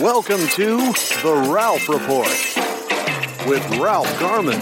[0.00, 2.28] Welcome to the Ralph Report
[3.48, 4.60] with Ralph Garman.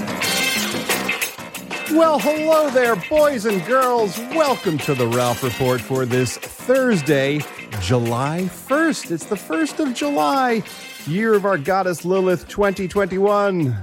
[1.95, 4.17] Well, hello there, boys and girls.
[4.19, 7.41] Welcome to the Ralph Report for this Thursday,
[7.81, 9.11] July 1st.
[9.11, 10.63] It's the 1st of July,
[11.07, 13.77] year of our goddess Lilith 2021.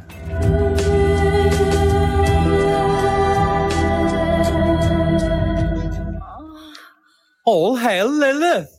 [7.46, 8.76] All hail Lilith.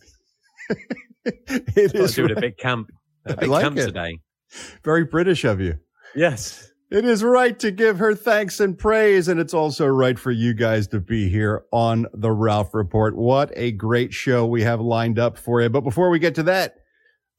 [1.47, 2.91] it is doing a big camp.
[3.27, 3.87] A big like camp it.
[3.87, 4.19] today.
[4.83, 5.79] very British of you.
[6.15, 6.71] Yes.
[6.91, 10.55] It is right to give her thanks and praise, and it's also right for you
[10.55, 13.17] guys to be here on the Ralph Report.
[13.17, 15.71] What a great show we have lined up for you.
[15.71, 16.77] But before we get to that,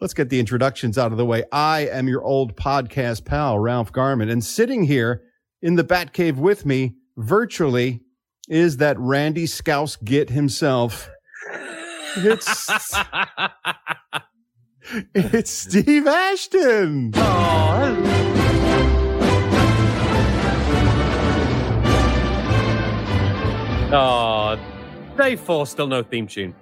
[0.01, 1.43] let's get the introductions out of the way.
[1.51, 5.21] I am your old podcast pal, Ralph Garman, and sitting here
[5.61, 8.01] in the Batcave with me, virtually,
[8.49, 11.09] is that Randy Scouse Git himself.
[12.17, 12.69] It's
[15.13, 17.11] it's Steve Ashton.
[23.91, 24.57] oh,
[25.17, 26.53] day four, still no theme tune.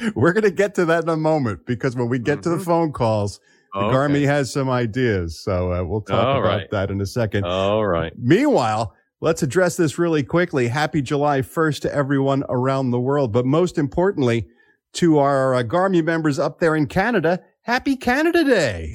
[0.14, 2.56] We're going to get to that in a moment because when we get to the
[2.56, 2.64] Mhm.
[2.64, 3.40] phone calls,
[3.74, 3.94] the Okay.
[3.96, 5.38] Garmy has some ideas.
[5.38, 6.70] So uh, we'll talk All about right.
[6.70, 7.44] that in a second.
[7.44, 8.12] All right.
[8.18, 10.68] Meanwhile, let's address this really quickly.
[10.68, 13.32] Happy July 1st to everyone around the world.
[13.32, 14.46] But most importantly,
[14.94, 18.92] to our uh, Garmy members up there in Canada, happy Canada Day.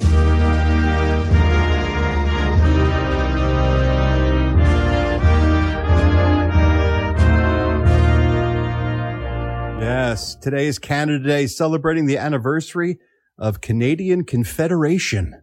[9.80, 12.98] Yes, today is Canada Day, celebrating the anniversary
[13.38, 15.42] of Canadian Confederation.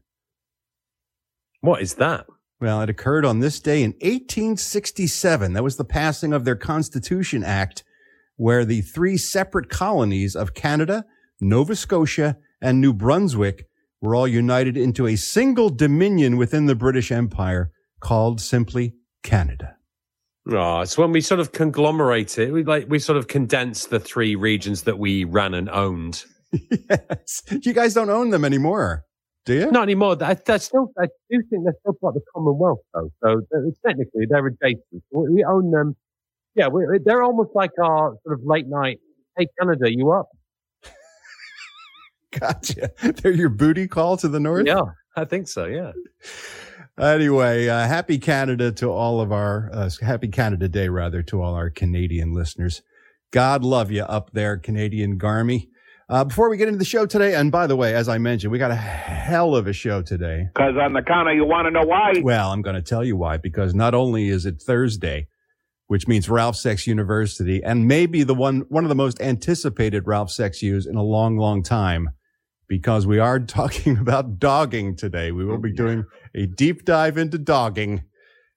[1.61, 2.25] What is that?
[2.59, 5.53] Well, it occurred on this day in 1867.
[5.53, 7.83] That was the passing of their Constitution Act,
[8.35, 11.05] where the three separate colonies of Canada,
[11.39, 13.67] Nova Scotia, and New Brunswick
[14.01, 19.75] were all united into a single dominion within the British Empire called simply Canada.
[20.49, 22.51] Oh, it's when we sort of conglomerate it.
[22.53, 26.23] We like we sort of condense the three regions that we ran and owned.
[26.51, 27.43] yes.
[27.49, 29.03] You guys don't own them anymore,
[29.47, 29.71] do you?
[29.71, 30.17] Not anymore.
[30.21, 33.09] I, I still, I do think they're still part of the Commonwealth, though.
[33.23, 33.41] So
[33.85, 34.83] technically, they're adjacent.
[35.11, 35.95] We, we own them.
[36.53, 38.99] Yeah, we, they're almost like our sort of late night.
[39.37, 40.27] Hey, Canada, you up?
[42.39, 42.91] Gotcha.
[43.01, 44.67] They're your booty call to the north?
[44.67, 44.81] Yeah,
[45.15, 45.65] I think so.
[45.65, 45.93] Yeah.
[46.99, 51.53] Anyway, uh, happy Canada to all of our, uh, happy Canada Day rather to all
[51.53, 52.81] our Canadian listeners.
[53.31, 55.69] God love you up there, Canadian Garmy.
[56.09, 58.49] Uh, before we get into the show today, and by the way, as I mentioned,
[58.51, 60.47] we got a hell of a show today.
[60.55, 62.13] Because on the counter, you want to know why?
[62.21, 65.27] Well, I'm going to tell you why, because not only is it Thursday,
[65.87, 70.31] which means Ralph Sex University, and maybe the one, one of the most anticipated Ralph
[70.31, 72.09] Sex U's in a long, long time,
[72.69, 75.33] because we are talking about dogging today.
[75.33, 78.03] We will be doing a deep dive into dogging,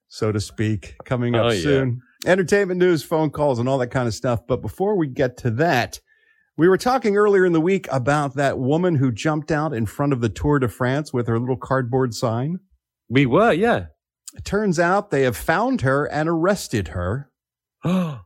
[0.07, 1.63] so to speak, coming up Oh, yeah.
[1.63, 2.01] soon.
[2.27, 4.47] Entertainment news, phone calls, and all that kind of stuff.
[4.47, 5.99] But before we get to that,
[6.61, 10.13] we were talking earlier in the week about that woman who jumped out in front
[10.13, 12.61] of the Tour de France with her little cardboard sign.
[13.09, 13.87] We were, yeah.
[14.37, 17.31] It turns out they have found her and arrested her.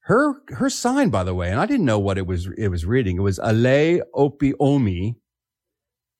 [0.00, 2.86] Her her sign, by the way, and I didn't know what it was it was
[2.86, 3.18] reading.
[3.18, 5.18] It was Allez Opi-Omi,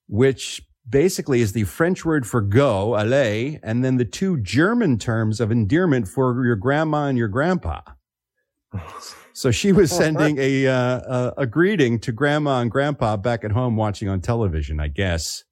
[0.09, 5.41] which basically is the French word for go, ale, and then the two German terms
[5.41, 7.81] of endearment for your grandma and your grandpa.
[9.39, 13.53] So she was sending a, uh, a a greeting to grandma and grandpa back at
[13.53, 15.45] home watching on television, I guess.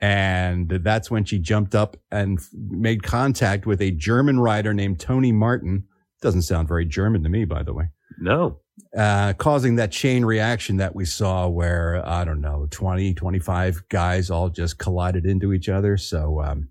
[0.00, 4.98] And that's when she jumped up and f- made contact with a German writer named
[4.98, 5.84] Tony Martin.
[6.22, 7.84] Doesn't sound very German to me, by the way.
[8.18, 8.60] no.
[8.96, 14.30] Uh, causing that chain reaction that we saw where, I don't know, 20, 25 guys
[14.30, 15.96] all just collided into each other.
[15.96, 16.68] So, um,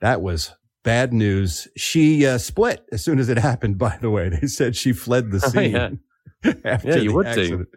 [0.00, 0.54] that was
[0.84, 1.68] bad news.
[1.76, 4.28] She, uh, split as soon as it happened, by the way.
[4.28, 5.72] They said she fled the Oh, scene.
[5.72, 6.52] yeah.
[6.64, 7.68] after Yeah, you the would accident.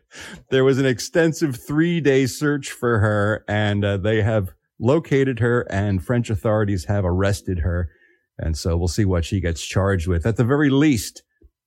[0.49, 4.49] There was an extensive three day search for her and uh, they have
[4.79, 7.89] located her and French authorities have arrested her.
[8.37, 10.25] And so we'll see what she gets charged with.
[10.25, 11.23] At the very least,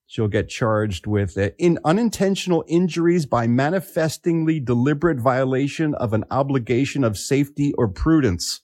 [0.07, 7.05] She'll get charged with uh, in unintentional injuries by manifestingly deliberate violation of an obligation
[7.05, 8.61] of safety or prudence.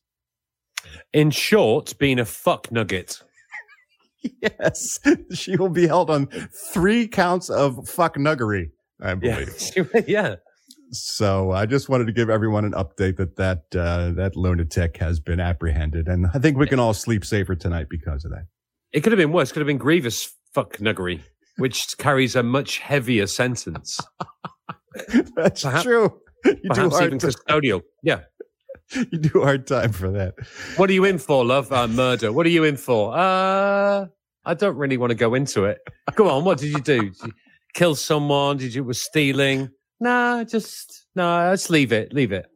[1.12, 3.20] In short, being a fuck nugget.
[4.42, 4.98] Yes,
[5.32, 6.26] she will be held on
[6.75, 8.70] three counts of fuck nuggery,
[9.00, 9.48] I believe.
[10.06, 10.34] yeah.
[10.92, 15.20] So I just wanted to give everyone an update that that uh, that lunatic has
[15.20, 18.44] been apprehended, and I think we can all sleep safer tonight because of that.
[18.92, 19.52] It could have been worse.
[19.52, 21.22] Could have been grievous fuck nuggery,
[21.56, 24.00] which carries a much heavier sentence.
[25.34, 26.20] That's Perhaps- true.
[26.44, 27.81] You do, Perhaps even custodial.
[28.02, 28.20] Yeah.
[29.10, 30.34] you do hard time for that.
[30.76, 31.70] What are you in for, love?
[31.72, 32.32] Uh, murder.
[32.32, 33.16] What are you in for?
[33.16, 34.06] Uh,
[34.44, 35.78] I don't really want to go into it.
[36.14, 36.44] Go on.
[36.44, 37.10] What did you do?
[37.10, 37.32] Did you
[37.75, 38.56] kill someone?
[38.56, 39.70] Did you was stealing?
[40.00, 41.48] Nah, just no.
[41.50, 42.12] Let's leave it.
[42.12, 42.46] Leave it.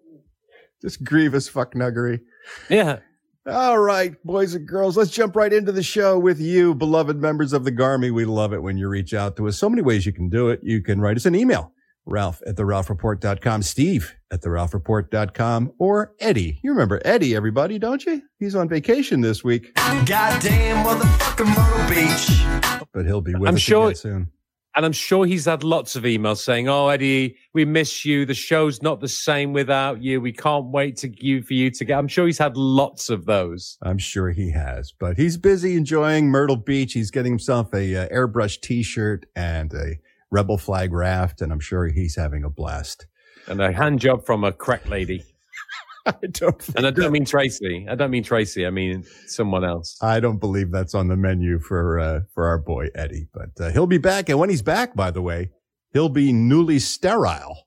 [0.82, 2.20] Just grievous fuck nuggery.
[2.68, 2.98] Yeah.
[3.46, 7.52] All right, boys and girls, let's jump right into the show with you, beloved members
[7.52, 8.10] of the Garmy.
[8.10, 9.58] We love it when you reach out to us.
[9.58, 10.60] So many ways you can do it.
[10.62, 11.70] You can write us an email,
[12.06, 16.60] Ralph at the RalphReport.com, Steve at the RalphReport.com, or Eddie.
[16.62, 18.22] You remember Eddie, everybody, don't you?
[18.38, 22.86] He's on vacation this week, Goddamn motherfucking Myrtle Beach.
[22.92, 24.30] but he'll be with I'm us sure- again soon.
[24.76, 28.26] And I'm sure he's had lots of emails saying, "Oh, Eddie, we miss you.
[28.26, 30.20] The show's not the same without you.
[30.20, 33.24] We can't wait to you for you to get." I'm sure he's had lots of
[33.24, 33.78] those.
[33.82, 36.92] I'm sure he has, but he's busy enjoying Myrtle Beach.
[36.92, 39.94] He's getting himself a uh, airbrush T-shirt and a
[40.34, 43.06] rebel flag raft, and I'm sure he's having a blast.
[43.46, 45.24] And a hand job from a crack lady.
[46.06, 46.60] I don't.
[46.60, 47.86] Think And I don't mean Tracy.
[47.88, 48.66] I don't mean Tracy.
[48.66, 49.96] I mean someone else.
[50.02, 53.70] I don't believe that's on the menu for uh, for our boy Eddie, but uh,
[53.70, 54.28] he'll be back.
[54.28, 55.50] And when he's back, by the way,
[55.92, 57.66] he'll be newly sterile.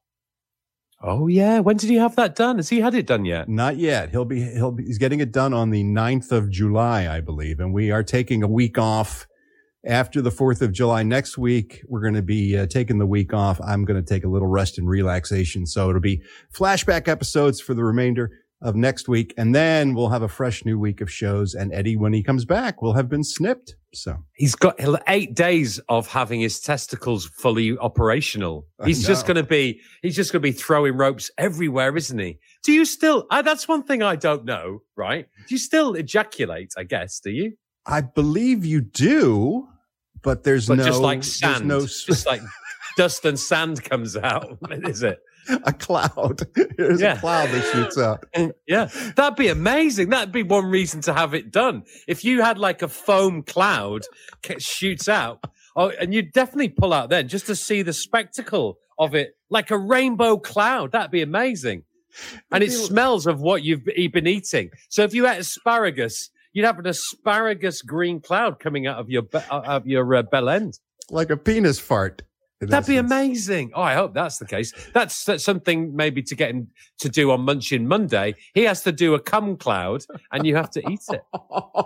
[1.01, 1.59] Oh yeah.
[1.59, 2.57] When did he have that done?
[2.57, 3.47] Has he had it done yet?
[3.47, 4.09] Not yet.
[4.09, 7.59] He'll be he'll be he's getting it done on the 9th of July, I believe,
[7.59, 9.27] and we are taking a week off
[9.87, 11.81] after the 4th of July next week.
[11.87, 13.59] We're going to be uh, taking the week off.
[13.61, 16.21] I'm going to take a little rest and relaxation, so it'll be
[16.53, 18.31] flashback episodes for the remainder
[18.61, 21.53] of next week, and then we'll have a fresh new week of shows.
[21.53, 23.75] And Eddie, when he comes back, will have been snipped.
[23.93, 24.17] So.
[24.33, 28.67] He's got eight days of having his testicles fully operational.
[28.83, 32.39] He's just going to be, he's just going to be throwing ropes everywhere, isn't he?
[32.63, 35.27] Do you still, uh, that's one thing I don't know, right?
[35.47, 37.53] Do you still ejaculate, I guess, do you?
[37.85, 39.67] I believe you do,
[40.27, 42.41] but there's But no just like there's sand, no just like
[42.97, 45.19] dust and sand comes out, is it?
[45.63, 46.41] a cloud.
[46.77, 47.13] There's Yeah.
[47.13, 48.25] a cloud that shoots up.
[48.67, 50.09] Yeah, that'd be amazing.
[50.09, 51.83] That'd be one reason to have it done.
[52.05, 54.01] If you had like a foam cloud
[54.59, 55.39] shoots out,
[55.77, 59.71] oh, and you'd definitely pull out then just to see the spectacle of it, like
[59.71, 60.91] a rainbow cloud.
[60.91, 61.83] That'd be amazing.
[62.51, 64.71] And it smells of what you've been eating.
[64.89, 69.21] So if you ate asparagus, you'd have an asparagus green cloud coming out of your
[69.51, 70.79] out of your uh, bell end.
[71.11, 72.23] Like a penis fart.
[72.59, 73.73] That'd be amazing.
[73.75, 74.73] Oh, I hope that's the case.
[74.91, 78.33] That's, that's something maybe to get him to do on Munchin Monday.
[78.55, 80.01] He has to do a cum cloud
[80.31, 81.21] and you have to eat it.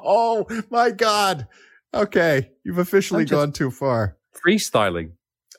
[0.04, 1.48] Oh my God.
[1.94, 2.52] Okay.
[2.64, 4.16] You've officially gone too far.
[4.34, 5.12] Freestyling.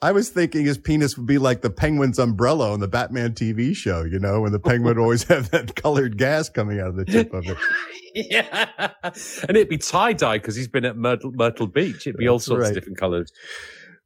[0.03, 3.75] I was thinking his penis would be like the penguin's umbrella on the Batman TV
[3.75, 7.05] show, you know, when the penguin always have that colored gas coming out of the
[7.05, 7.57] tip of it.
[8.15, 8.91] yeah.
[9.49, 12.09] And it'd be tie dye because he's been at Myrtle, Myrtle Beach.
[12.09, 12.69] It'd be all sorts right.
[12.71, 13.33] of different colors.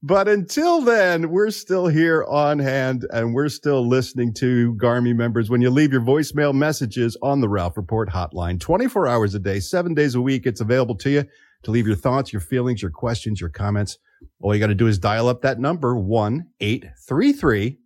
[0.03, 5.49] But until then, we're still here on hand and we're still listening to Garmy members.
[5.49, 9.61] When you leave your voicemail messages on the Ralph Report hotline, 24 hours a day,
[9.61, 11.25] seven days a week, it's available to you
[11.63, 13.97] to leave your thoughts, your feelings, your questions, your comments.
[14.41, 17.79] All you got to do is dial up that number, 1-833.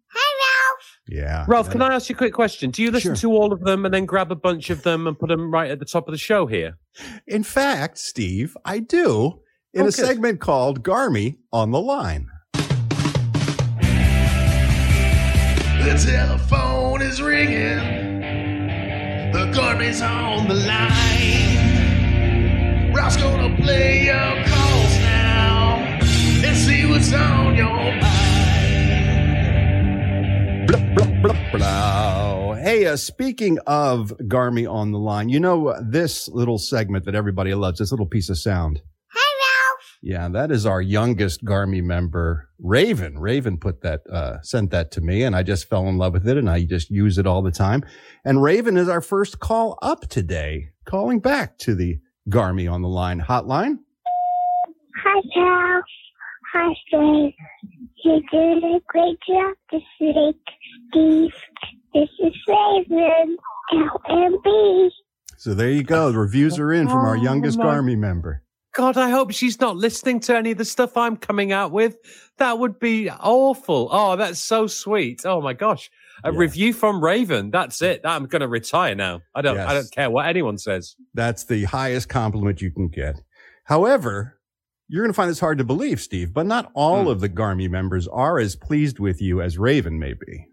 [1.09, 1.45] Yeah.
[1.49, 2.71] Ralph, can I ask you a quick question?
[2.71, 3.33] Do you listen Sure.
[3.33, 5.69] to all of them and then grab a bunch of them and put them right
[5.69, 6.79] at the top of the show here?
[7.27, 9.41] In fact, Steve, I do
[9.75, 12.29] in Oh, a segment called Garmy on the Line.
[15.83, 17.79] The telephone is ringing.
[19.33, 21.73] The garbage on the line.
[22.95, 24.40] Ralph's gonna play your
[30.71, 32.55] Blah, blah, blah.
[32.55, 37.17] Hey, uh, speaking of Garmy on the line, you know uh, this little segment that
[37.17, 38.81] everybody loves, this little piece of sound.
[39.13, 39.99] Hi, Ralph.
[40.01, 43.19] Yeah, that is our youngest Garmy member, Raven.
[43.19, 46.29] Raven put that, uh, sent that to me and I just fell in love with
[46.29, 47.85] it and I just use it all the time.
[48.25, 51.99] And Raven is our first call up today, calling back to the
[52.29, 53.79] Garmy on the line hotline.
[55.03, 55.85] Hi, Ralph.
[56.53, 57.35] Hi, Steve.
[58.03, 60.37] You did a great job this week,
[60.91, 61.31] Steve.
[61.95, 63.37] This is Raven,
[64.09, 64.91] LMB.
[65.37, 66.13] So there you go.
[66.13, 68.43] The reviews are in from our Oh, youngest my- Garmy member.
[68.77, 71.97] God, I hope she's not listening to any of the stuff I'm coming out with.
[72.39, 73.89] That would be awful.
[73.91, 75.23] Oh, that's so sweet.
[75.25, 75.91] Oh my gosh.
[76.23, 76.39] A Yeah.
[76.39, 77.51] review from Raven.
[77.51, 78.03] That's it.
[78.05, 79.23] I'm going to retire now.
[79.35, 80.95] I don't, I don't care what anyone says.
[81.15, 83.21] That's the highest compliment you can get.
[83.65, 84.39] However,
[84.87, 87.09] you're going to find this hard to believe, Steve, but not all Hmm.
[87.09, 90.47] of the Garmy members are as pleased with you as Raven may be.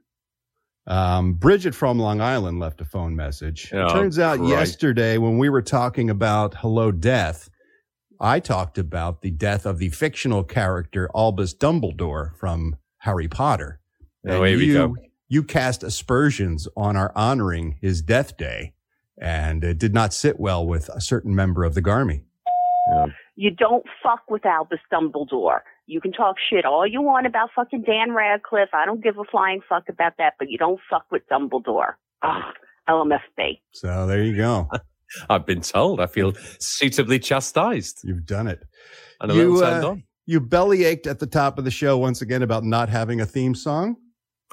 [0.88, 3.72] Um, Bridget from Long Island left a phone message.
[3.74, 4.52] Oh, it turns out Christ.
[4.52, 7.50] yesterday when we were talking about Hello Death,
[8.22, 13.80] I talked about the death of the fictional character Albus Dumbledore from Harry Potter.
[14.28, 14.96] Oh, And here you, go.
[15.28, 18.74] you cast aspersions on our honoring his death day,
[19.22, 22.22] and it did not sit well with a certain member of the Garmy.
[23.36, 25.60] You don't fuck with Albus Dumbledore.
[25.88, 28.74] You can talk shit all you want about fucking Dan Radcliffe.
[28.74, 31.94] I don't give a flying fuck about that, but you don't fuck with Dumbledore.
[32.22, 32.52] Ah,
[32.90, 33.62] LMFB.
[33.72, 34.70] So there you go.
[35.30, 36.02] I've been told.
[36.02, 38.60] I feel suitably chastised You've done it.
[39.22, 40.04] and a You, little turned uh, on.
[40.26, 43.26] You belly ached at the top of the show once again about not having a
[43.26, 43.96] theme song.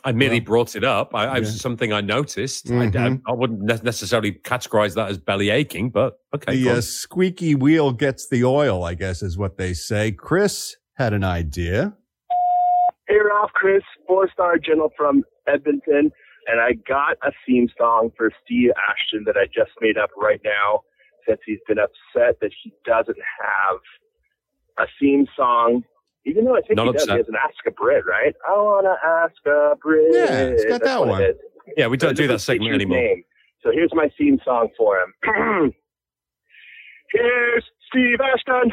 [0.04, 1.14] I merely well, brought it up.
[1.14, 1.40] I, I yeah.
[1.40, 2.70] was something I noticed.
[2.70, 3.18] I, I.
[3.26, 6.54] I wouldn't ne- necessarily categorize that as belly aching, but okay.
[6.54, 10.12] the go uh, squeaky wheel gets the oil, I guess is what they say.
[10.12, 11.92] Chris had an idea.
[13.08, 16.10] Hey Ralph, Chris, four star general from Edmonton,
[16.46, 20.40] and I got a theme song for Steve Ashton that I just made up right
[20.44, 20.80] now
[21.28, 23.78] since he's been upset that he doesn't have
[24.78, 25.82] a theme song.
[26.26, 28.34] Even though I think Not he does, he has an Ask a Brit, right?
[28.48, 30.06] I wanna ask a Brit.
[30.10, 31.22] Yeah, it's got That's that one.
[31.76, 32.96] yeah, we don't But do that doesn't segment anymore.
[32.98, 33.24] name.
[33.62, 35.12] So here's my theme song for him.
[37.12, 38.72] here's Steve Ashton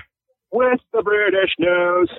[0.51, 2.09] with the British news.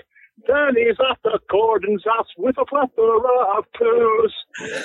[0.46, 4.34] Then he's at the Gordon's house with a plethora of clues.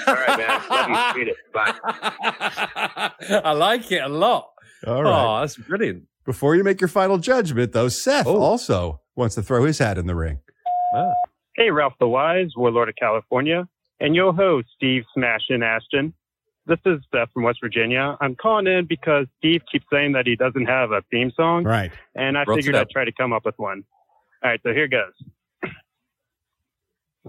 [0.07, 0.61] All right, man.
[0.69, 1.21] Love you.
[1.21, 1.37] Read it.
[1.53, 1.73] Bye.
[3.43, 4.49] I like it a lot.
[4.85, 5.37] All right.
[5.37, 6.03] Oh, that's brilliant.
[6.25, 8.37] Before you make your final judgment, though, Seth Oh.
[8.37, 10.39] also wants to throw his hat in the ring.
[10.95, 11.11] Ah.
[11.55, 13.67] Hey, Ralph the Wise, Warlord of California,
[13.99, 16.13] and your host, Steve Smashin Ashton.
[16.67, 18.17] This is Seth from West Virginia.
[18.19, 21.91] I'm calling in because Steve keeps saying that he doesn't have a theme song, Right.
[22.15, 22.75] and I Brought figured.
[22.75, 23.83] I'd try to come up with one.
[24.43, 25.13] All right, so here goes.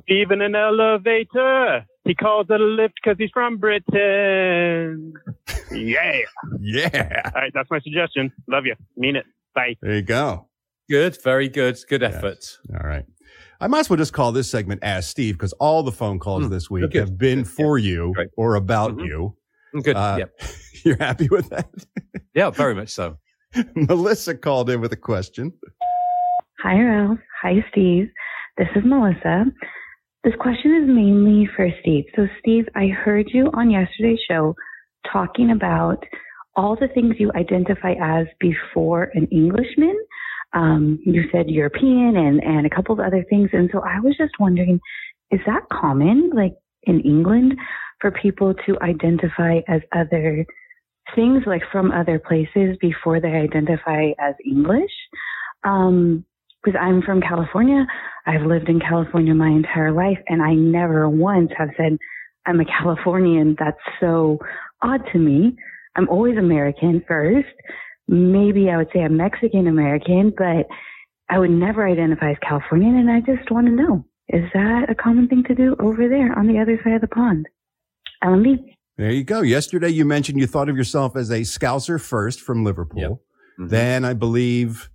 [0.02, 1.84] Steve in an elevator.
[2.04, 5.14] He calls it a lift because he's from Britain.
[5.70, 6.20] Yeah.
[6.60, 7.30] Yeah.
[7.34, 8.32] All right, that's my suggestion.
[8.48, 8.74] Love you.
[8.96, 9.26] Mean it.
[9.54, 9.76] Bye.
[9.82, 10.48] There you go.
[10.88, 11.76] Good, very good.
[11.90, 12.14] Good Yes.
[12.14, 12.38] effort.
[12.72, 13.04] All right.
[13.60, 16.44] I might as well just call this segment Ask Steve because all the phone calls
[16.44, 16.50] Hmm.
[16.50, 16.98] this week Okay.
[17.00, 17.48] have been Good.
[17.48, 18.28] for you Great.
[18.36, 19.06] or about Mhm.
[19.06, 19.36] you.
[19.82, 19.96] Good.
[19.96, 20.24] Uh, yeah.
[20.84, 21.68] You're happy with that?
[22.34, 23.18] Yeah, very much so.
[23.74, 25.52] Melissa called in with a question.
[26.60, 27.18] Hi, Ralph.
[27.42, 28.10] Hi, Steve.
[28.56, 29.46] This is Melissa.
[30.24, 32.04] This question is mainly for Steve.
[32.16, 34.54] So, Steve, I heard you on yesterday's show
[35.12, 36.04] talking about
[36.56, 39.96] all the things you identify as before an Englishman.
[40.54, 43.50] Um, you said European and, and a couple of other things.
[43.52, 44.80] And so I was just wondering,
[45.30, 47.54] is that common, like in England,
[48.00, 50.46] for people to identify as other
[51.14, 54.92] things, like from other places before they identify as English?
[55.64, 56.24] Um,
[56.64, 57.86] because I'm from California.
[58.26, 61.98] I've lived in California my entire life, and I never once have said
[62.46, 63.56] I'm a Californian.
[63.58, 64.38] That's so
[64.82, 65.56] odd to me.
[65.96, 67.48] I'm always American first.
[68.08, 70.66] Maybe I would say I'm Mexican American, but
[71.30, 72.96] I would never identify as Californian.
[72.96, 76.36] And I just want to know: is that a common thing to do over there
[76.38, 77.46] on the other side of the pond?
[78.24, 78.56] LMB.
[78.96, 79.42] There you go.
[79.42, 83.00] Yesterday you mentioned you thought of yourself as a Scouser first from Liverpool.
[83.00, 83.10] Yep.
[83.60, 83.68] Mhm.
[83.70, 84.90] Then I believe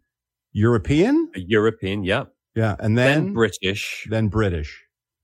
[0.52, 1.30] European.
[1.36, 2.26] A European, yeah.
[2.56, 2.76] Yeah.
[2.80, 4.84] And Then, then, British, then British.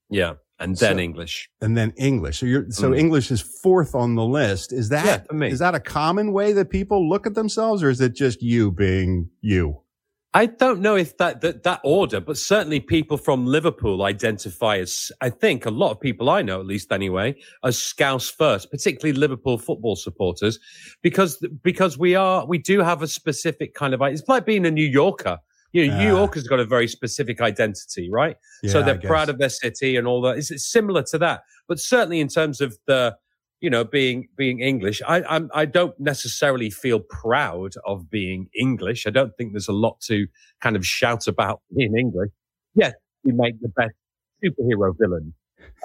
[0.10, 0.34] yeah.
[0.60, 1.50] And then So- English.
[1.62, 2.40] And then English.
[2.40, 3.00] So you're, so Mm.
[3.00, 4.74] English is fourth on the list.
[4.74, 8.02] Is that, Yeah, is that a common way that people look at themselves or is
[8.02, 9.80] it just you being you?
[10.32, 15.12] I don't know if that, that that order, but certainly people from Liverpool identify as
[15.22, 19.18] I think a lot of people I know, at least anyway, as Scouse first, particularly
[19.18, 20.60] Liverpool football supporters,
[21.02, 24.72] because because we are we do have a specific kind of it's like being a
[24.72, 25.40] New Yorker.
[25.72, 28.38] You know, New York has got a very specific identity, right?
[28.72, 30.38] so they're proud of their city and all that.
[30.38, 33.16] It's, it's similar to that, but certainly in terms of the,
[33.62, 39.06] you know, being being English, I I'm, I don't necessarily feel proud of being English.
[39.06, 40.28] I don't think there's a lot to
[40.62, 42.32] kind of shout about being English.
[42.74, 43.94] Yes, we make the best
[44.44, 45.34] superhero villain,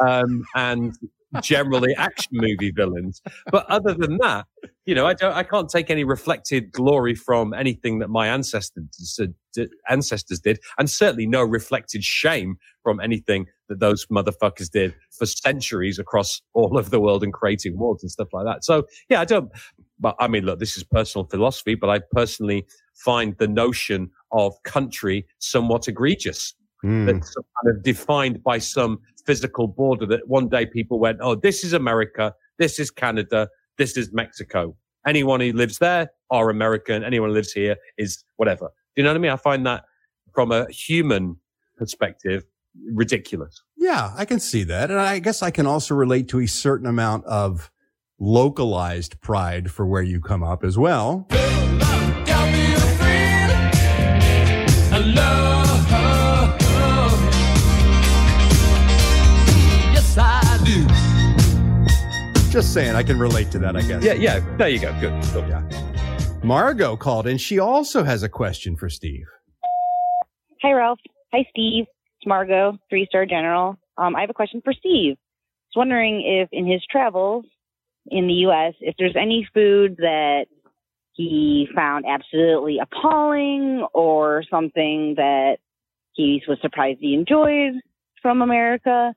[0.00, 0.96] um, and
[1.42, 3.22] generally action movie villains.
[3.50, 4.46] But other than that,
[4.86, 9.18] you know, I don't, I can't take any reflected glory from anything that my ancestors
[9.54, 15.26] did, ancestors did, and certainly no reflected shame from anything that those motherfuckers did for
[15.26, 18.64] centuries across all of the world and creating worlds and stuff like that.
[18.64, 19.50] So yeah, I don't.
[19.98, 24.54] But I mean, look, this is personal philosophy, but I personally find the notion of
[24.64, 26.54] country somewhat egregious.
[26.82, 27.06] Hmm.
[27.06, 31.64] That's kind of defined by some physical border that one day people went, oh, this
[31.64, 34.76] is America, this is Canada, this is Mexico.
[35.06, 37.04] Anyone who lives there are American.
[37.04, 38.70] Anyone who lives here is whatever.
[38.96, 39.30] Do you know what I mean?
[39.30, 39.84] I find that
[40.32, 41.36] from a human
[41.76, 42.44] perspective
[42.92, 43.62] ridiculous.
[43.76, 44.90] Yeah, I can see that.
[44.90, 47.70] And I guess I can also relate to a certain amount of
[48.18, 51.28] localized pride for where you come up as well.
[62.54, 64.04] Just saying, I can relate to that, I guess.
[64.04, 64.38] Yeah, yeah.
[64.56, 64.92] There you go.
[65.00, 65.20] Good.
[65.32, 65.42] Cool.
[65.48, 65.68] Yeah.
[66.44, 69.26] Margot called and She also has a question for Steve.
[70.62, 71.00] Hi, Ralph.
[71.32, 71.86] Hi, Steve.
[72.20, 73.76] It's Margot, three star general.
[73.98, 75.14] Um, I have a question for Steve.
[75.16, 77.44] I was wondering if in his travels
[78.06, 80.44] in the U.S., if there's any food that
[81.14, 85.56] he found absolutely appalling or something that
[86.12, 87.72] he was surprised he enjoyed
[88.22, 89.12] from America.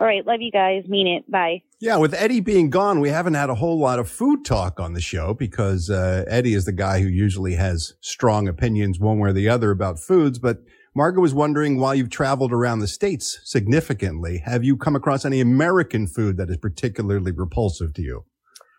[0.00, 0.26] All right.
[0.26, 0.84] Love you guys.
[0.88, 1.30] Mean it.
[1.30, 1.60] Bye.
[1.80, 4.94] Yeah, with Eddie being gone, we haven't had a whole lot of food talk on
[4.94, 9.30] the show because uh, Eddie is the guy who usually has strong opinions one way
[9.30, 10.40] or the other about foods.
[10.40, 10.58] But
[10.96, 15.40] Margaret was wondering, while you've traveled around the states significantly, have you come across any
[15.40, 18.24] American food that is particularly repulsive to you?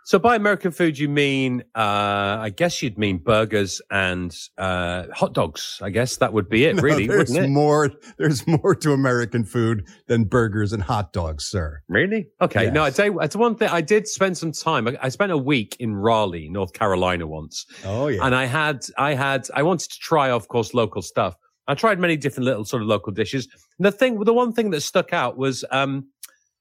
[0.10, 5.34] So by American food, you mean, uh, I guess you'd mean burgers and uh, hot
[5.34, 5.78] dogs.
[5.84, 7.50] I guess that would be it, No, really, there's wouldn't it?
[7.50, 7.92] more.
[8.18, 11.84] There's more to American food than burgers and hot dogs, sir.
[11.88, 12.26] Really?
[12.42, 12.72] Okay.
[12.72, 13.70] No, I'd say it's one thing.
[13.70, 14.88] I did spend some time.
[14.88, 17.68] I, I spent a week in Raleigh, North Carolina once.
[17.86, 18.26] Oh yeah.
[18.26, 21.36] And I had, I had, I wanted to try, of course, local stuff.
[21.68, 23.48] I tried many different little sort of local dishes.
[23.78, 26.08] And the thing, the one thing that stuck out was, um,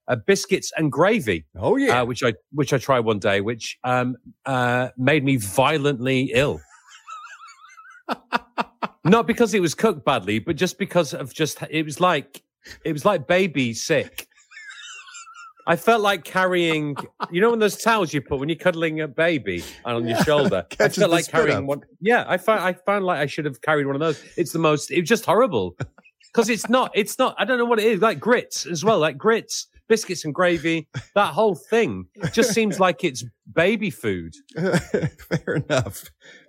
[0.08, 1.44] uh, biscuits and gravy.
[1.56, 2.02] Oh yeah.
[2.02, 6.60] Uh, which I, which I tried one day, which, um, uh, made me violently ill.
[9.04, 12.42] Not because it was cooked badly, but just because of just, it was like,
[12.84, 14.26] it was like baby sick.
[15.68, 16.96] I felt like carrying,
[17.30, 20.64] you know, when those towels you put when you're cuddling a baby on your shoulder.
[20.80, 21.64] I felt like carrying up.
[21.64, 21.82] one.
[22.00, 24.24] Yeah, I found I found like I should have carried one of those.
[24.38, 24.90] It's the most.
[24.90, 25.76] It was just horrible
[26.32, 26.90] because it's not.
[26.94, 27.36] It's not.
[27.38, 28.00] I don't know what it is.
[28.00, 28.98] Like grits as well.
[28.98, 30.88] Like grits, biscuits and gravy.
[31.14, 34.34] That whole thing just seems like it's baby food.
[34.56, 36.04] Fair enough.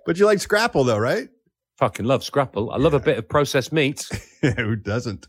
[0.06, 1.28] But you like scrapple though, right?
[1.78, 2.70] Fucking love scrapple.
[2.70, 4.06] I love a bit of processed meat.
[4.56, 5.26] Who doesn't?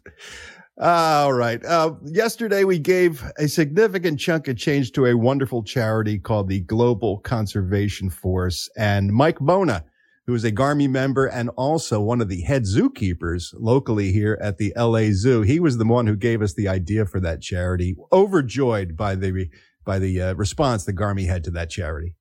[0.79, 1.63] All right.
[1.63, 6.61] Uh, yesterday, we gave a significant chunk of change to a wonderful charity called the
[6.61, 8.69] Global Conservation Force.
[8.77, 9.85] And Mike Bona,
[10.31, 14.57] who is a Garmy member and also one of the head zookeepers locally here at
[14.57, 17.97] the LA Zoo, he was the one who gave us the idea for that charity.
[18.13, 19.49] Overjoyed by the
[19.83, 22.15] by the uh, response that Garmy had to that charity.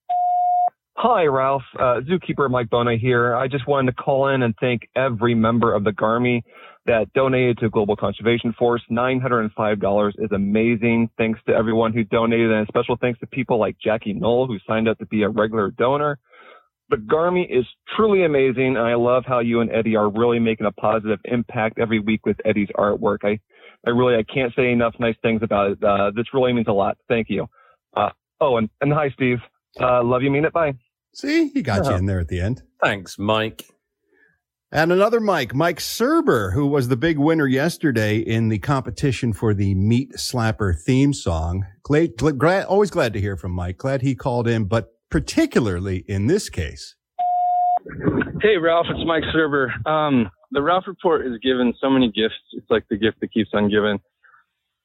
[0.96, 1.62] Hi, Ralph.
[1.78, 3.36] Uh, Zookeeper Mike Bona here.
[3.36, 6.42] I just wanted to call in and thank every member of the Garmy
[6.86, 8.82] that donated to Global Conservation Force.
[8.90, 11.10] $905 is amazing.
[11.16, 14.88] Thanks to everyone who donated and special thanks to people like Jackie Knoll who signed
[14.88, 16.18] up to be a regular donor.
[16.90, 17.64] The Garmy is
[17.96, 21.78] truly amazing and I love how you and Eddie are really making a positive impact
[21.78, 23.18] every week with Eddie's artwork.
[23.22, 23.38] I,
[23.86, 25.84] I really, I can't say enough nice things about it.
[25.84, 26.98] Uh, this really means a lot.
[27.08, 27.46] Thank you.
[27.96, 29.38] Uh, oh, and, and hi, Steve.
[29.80, 30.52] Uh, love you, mean it.
[30.52, 30.74] Bye.
[31.14, 32.62] See, he got you in there at the end.
[32.82, 33.64] Thanks, Mike.
[34.72, 39.52] And another Mike, Mike Serber, who was the big winner yesterday in the competition for
[39.52, 41.66] the Meat Slapper theme song.
[41.82, 43.78] Glad, glad, always glad to hear from Mike.
[43.78, 46.96] Glad he called in, but particularly in this case.
[48.42, 49.68] Hey, Ralph, it's Mike Serber.
[49.86, 52.34] Um, the Ralph Report is given so many gifts.
[52.52, 54.00] It's like the gift that keeps on giving.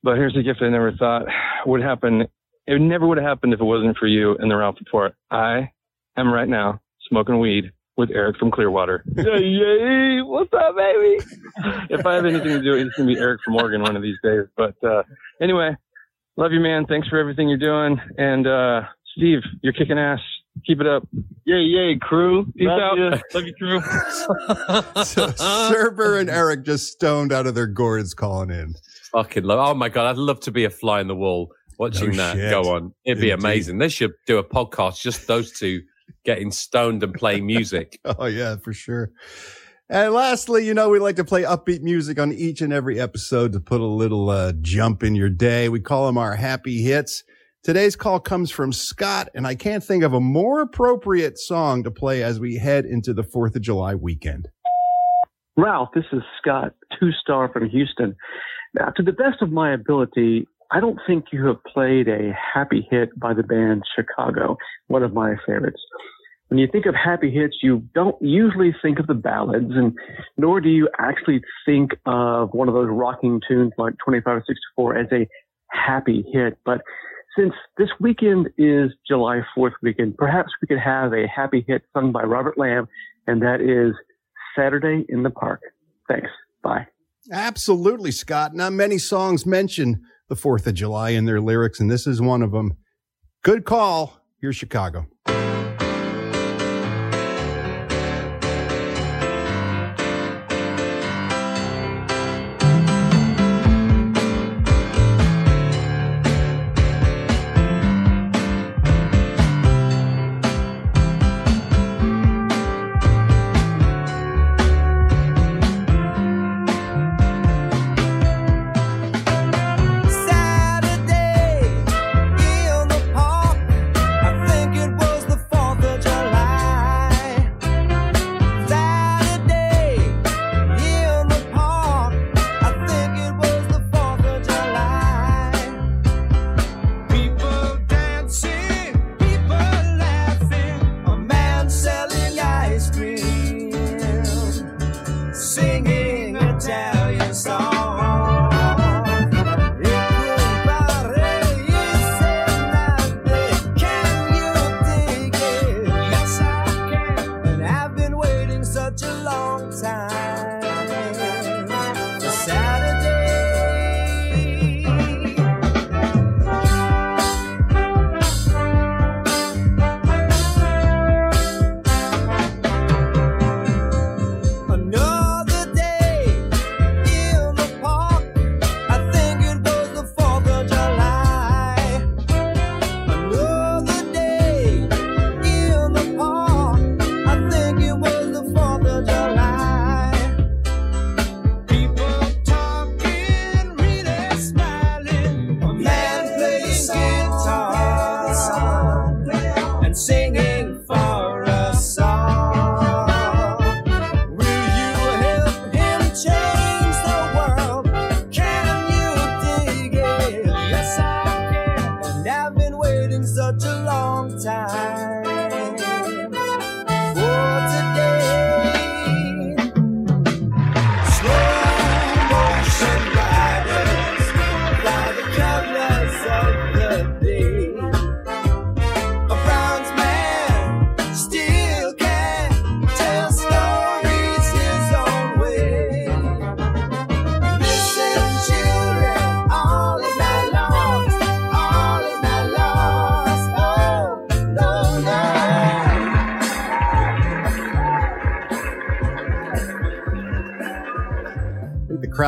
[0.03, 1.23] But here's a gift I never thought
[1.65, 2.27] would happen.
[2.67, 5.13] It never would have happened if it wasn't for you and the Ralph Report.
[5.31, 5.71] I
[6.17, 9.03] am right now smoking weed with Eric from Clearwater.
[9.15, 10.21] yay, yay!
[10.21, 11.23] What's up, baby?
[11.89, 14.17] if I have anything to do, it's gonna be Eric from Oregon one of these
[14.23, 14.45] days.
[14.57, 15.03] But uh,
[15.41, 15.75] anyway,
[16.37, 16.85] love you, man.
[16.87, 17.99] Thanks for everything you're doing.
[18.17, 18.81] And uh,
[19.15, 20.19] Steve, you're kicking ass.
[20.65, 21.05] Keep it up.
[21.45, 22.45] Yay, yay, crew.
[22.55, 22.97] Peace Love out.
[22.97, 23.17] ya.
[23.33, 23.81] Love you, crew.
[25.03, 28.73] So Serber and Eric just stoned out of their gourds calling in.
[29.11, 29.59] Fucking love.
[29.59, 32.35] Oh my god, I'd love to be a fly in the wall watching No that
[32.37, 32.49] shit.
[32.51, 32.93] go on.
[33.05, 33.43] It'd be Indeed.
[33.45, 33.77] amazing.
[33.79, 35.81] They should do a podcast just those two
[36.23, 37.99] getting stoned and playing music.
[38.05, 39.11] Oh, yeah, for sure.
[39.89, 43.51] And lastly, you know, we like to play upbeat music on each and every episode
[43.53, 45.69] to put a little uh, jump in your day.
[45.69, 47.23] We call them our happy hits.
[47.65, 51.89] Today's call comes from Scott, and I can't think of a more appropriate song to
[51.89, 54.49] play as we head into the 4th of July weekend.
[55.57, 58.15] Ralph, this is Scott, two star from Houston.
[58.75, 62.87] Now, to the best of my ability, I don't think you have played a happy
[62.91, 65.81] hit by the band Chicago, one of my favorites.
[66.49, 69.97] when you think of happy hits, you don't usually think of the ballads, and
[70.37, 74.97] nor do you actually think of one of those rocking tunes like 25 or 64
[74.97, 75.27] as a
[75.71, 76.59] happy hit.
[76.63, 76.81] But
[77.37, 82.11] since this weekend is July 4th weekend, perhaps we could have a happy hit sung
[82.11, 82.87] by Robert Lamm,
[83.27, 83.93] and that is
[84.57, 85.61] Saturday in the Park.
[86.07, 86.29] Thanks.
[86.63, 86.87] Bye.
[87.31, 88.53] Absolutely, Scott.
[88.53, 92.41] Not many songs mention the 4th of July in their lyrics, and this is one
[92.41, 92.77] of them.
[93.43, 94.21] Good call.
[94.39, 95.07] Here's Chicago.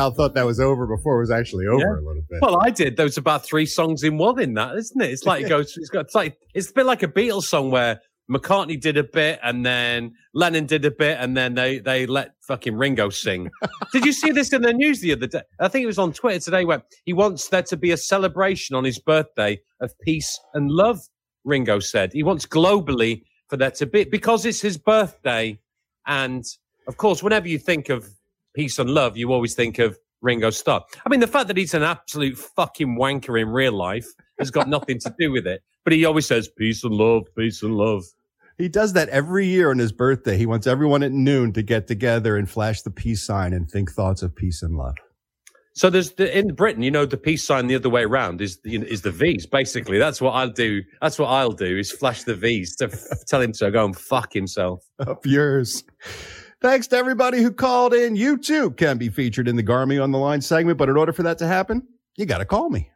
[0.08, 1.92] I think the crowd thought that was over before it was actually over Yeah.
[1.92, 2.38] a little bit.
[2.42, 2.96] Well, I did.
[2.96, 5.10] There was about three songs in one in that, isn't it?
[5.10, 5.76] It's like it goes.
[5.76, 6.06] It's got.
[6.06, 9.64] It's like it's a bit like a Beatles song where McCartney did a bit and
[9.64, 13.50] then Lennon did a bit and then they they let fucking Ringo sing.
[13.92, 15.42] did you see this in the news the other day?
[15.60, 18.76] I think it was on Twitter today where he wants there to be a celebration
[18.76, 20.98] on his birthday of peace and love.
[21.44, 25.58] Ringo said he wants globally for there to be because it's his birthday,
[26.06, 26.44] and
[26.86, 28.06] of course, whenever you think of
[28.54, 30.84] peace and love, you always think of Ringo Starr.
[31.04, 34.06] I mean, the fact that he's an absolute fucking wanker in real life
[34.38, 35.62] has got nothing to do with it.
[35.84, 38.04] But he always says peace and love, peace and love.
[38.58, 40.36] He does that every year on his birthday.
[40.36, 43.92] He wants everyone at noon to get together and flash the peace sign and think
[43.92, 44.96] thoughts of peace and love.
[45.74, 48.58] So there's the, in Britain, you know, the peace sign the other way around is
[48.64, 49.46] the, is the V's.
[49.46, 50.82] Basically, that's what I'll do.
[51.00, 53.96] That's what I'll do is flash the V's to f- tell him to go and
[53.96, 54.82] fuck himself.
[54.98, 55.84] Up yours.
[56.60, 58.16] Thanks to everybody who called in.
[58.16, 61.12] You too can be featured in the Garmy on the line segment, but in order
[61.12, 62.90] for that to happen, you got to call me.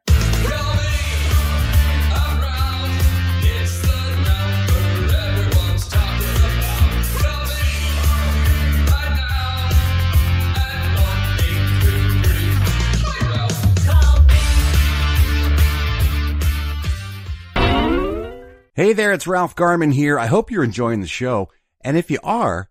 [18.74, 20.18] Hey there, it's Ralph Garman here.
[20.18, 21.48] I hope you're enjoying the show.
[21.82, 22.70] And if you are,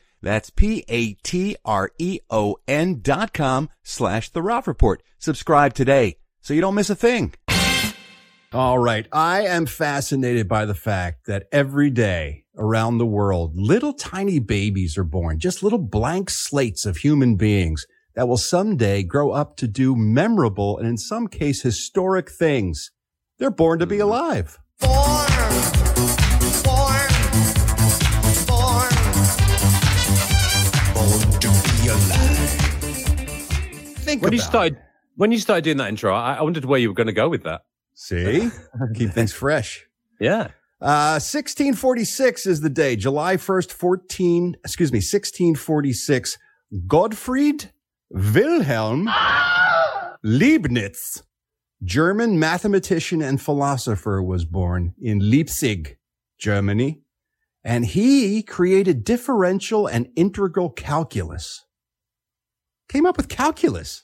[0.21, 0.89] That's P-A-T-R-E-O-N
[3.01, 5.03] dot com slash The Ralph Report.
[5.17, 7.33] Subscribe today so you don't miss a thing.
[8.53, 9.07] All right.
[9.13, 14.97] I am fascinated by the fact that every day around the world, little tiny babies
[14.97, 19.67] are born, just little blank slates of human beings that will someday grow up to
[19.67, 22.91] do memorable and in some case historic things.
[23.39, 24.03] They're born to be mm.
[24.03, 24.59] alive.
[34.11, 34.77] Think when you started
[35.15, 37.29] when you started doing that intro, I, I wondered where you were going to go
[37.29, 37.61] with that.
[37.93, 38.49] See,
[38.95, 39.85] keep things fresh.
[40.19, 40.49] Yeah.
[40.81, 46.37] Uh, 1646 is the day, July 1st, 14, excuse me, 1646.
[46.87, 47.71] Gottfried
[48.09, 49.09] Wilhelm
[50.23, 51.23] Leibniz,
[51.81, 55.97] German mathematician and philosopher, was born in Leipzig,
[56.37, 57.01] Germany.
[57.63, 61.63] And he created differential and integral calculus.
[62.91, 64.03] Came up with calculus.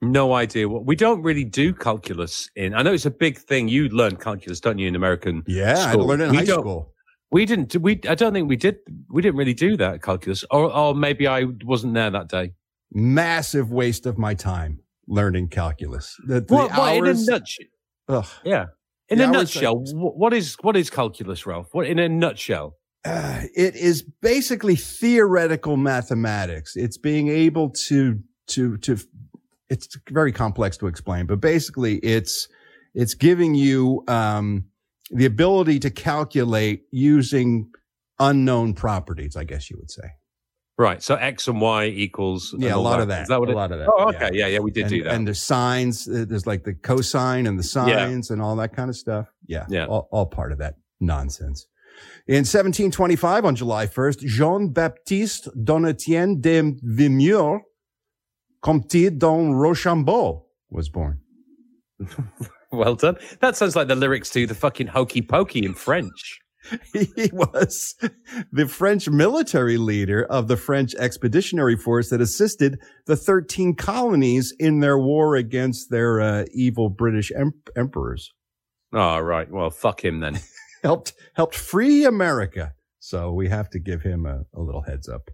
[0.00, 2.74] No idea what we don't really do calculus in.
[2.74, 3.68] I know it's a big thing.
[3.68, 5.42] You learn calculus, don't you, in American?
[5.46, 6.92] Yeah, I learned it in We high school.
[7.30, 7.76] We didn't.
[7.76, 8.76] We I don't think we did.
[9.10, 12.52] We didn't really do that calculus, or or maybe I wasn't there that day.
[12.92, 16.14] Massive waste of my time learning calculus.
[16.26, 17.66] The, the What, what, in a hours- nutshell?
[18.08, 18.26] Ugh.
[18.44, 18.66] Yeah.
[19.08, 21.68] In The a nutshell, wh- what is what is calculus, Ralph?
[21.72, 22.76] What in a nutshell?
[23.06, 26.76] Uh, it is basically theoretical mathematics.
[26.76, 28.98] It's being able to to to.
[29.68, 32.48] It's very complex to explain, but basically, it's
[32.94, 34.66] it's giving you um,
[35.10, 37.70] the ability to calculate using
[38.18, 39.36] unknown properties.
[39.36, 40.10] I guess you would say.
[40.78, 41.02] Right.
[41.02, 42.54] So x and y equals.
[42.58, 43.02] Yeah, a lot that.
[43.02, 43.22] of that.
[43.22, 43.88] Is that what a it- lot of that.
[43.90, 44.30] Oh, okay.
[44.34, 45.14] Yeah, yeah, we did and, do that.
[45.14, 46.06] And there's signs.
[46.06, 49.26] uh, There's like the cosine and the signs and all that kind of stuff.
[49.46, 49.64] Yeah.
[49.70, 49.86] Yeah.
[49.86, 51.66] All, all part of that nonsense.
[52.26, 57.60] In 1725, on July 1st, Jean Baptiste Donatien de Vimeur,
[58.62, 61.20] Comte d'en Rochambeau, was born.
[62.72, 63.16] well done.
[63.40, 66.40] That sounds like the lyrics to the fucking hokey pokey in French.
[66.92, 67.94] he was
[68.52, 74.80] the French military leader of the French expeditionary force that assisted the 13 colonies in
[74.80, 78.32] their war against their uh, evil British em- emperors.
[78.92, 79.50] Oh, right.
[79.50, 80.40] Well, fuck him then.
[80.86, 82.72] helped helped free America.
[83.00, 85.30] So we have to give him a, a little heads up.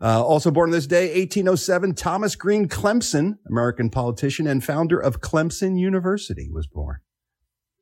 [0.00, 5.78] Uh, also born this day, 1807, Thomas Green Clemson, American politician and founder of Clemson
[5.78, 6.98] University, was born.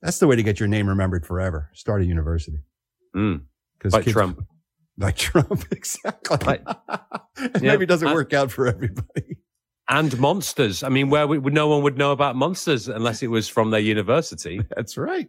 [0.00, 1.70] That's the way to get your name remembered forever.
[1.74, 2.58] Start a university.
[3.16, 3.42] Mm.
[3.84, 4.40] Like kids- Trump.
[4.96, 6.58] Like Trump, exactly.
[6.64, 7.48] Yeah.
[7.60, 9.38] Maybe it doesn't Uh, work out for everybody.
[9.88, 10.82] And monsters.
[10.82, 13.80] I mean, where we, no one would know about monsters unless it was from their
[13.80, 14.62] university.
[14.76, 15.28] That's right.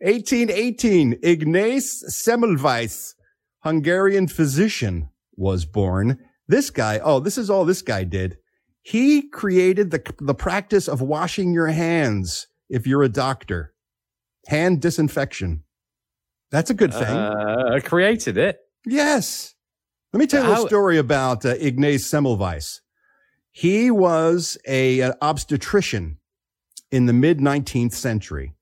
[0.00, 3.14] 1818, Ignaz Semmelweis,
[3.60, 6.18] Hungarian physician, was born.
[6.48, 8.38] This guy, oh, this is all this guy did.
[8.82, 13.72] He created the, the practice of washing your hands if you're a doctor.
[14.48, 15.62] Hand disinfection.
[16.50, 17.02] That's a good thing.
[17.16, 18.58] Uh, created it.
[18.84, 19.54] Yes.
[20.12, 22.80] Let me tell you a How- little story about uh, Ignaz Semmelweis.
[23.56, 26.18] He was a, an obstetrician
[26.90, 28.52] in the mid 19th century,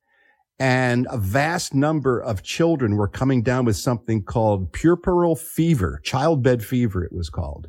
[0.61, 6.64] and a vast number of children were coming down with something called puerperal fever, childbed
[6.64, 7.66] fever, it was called.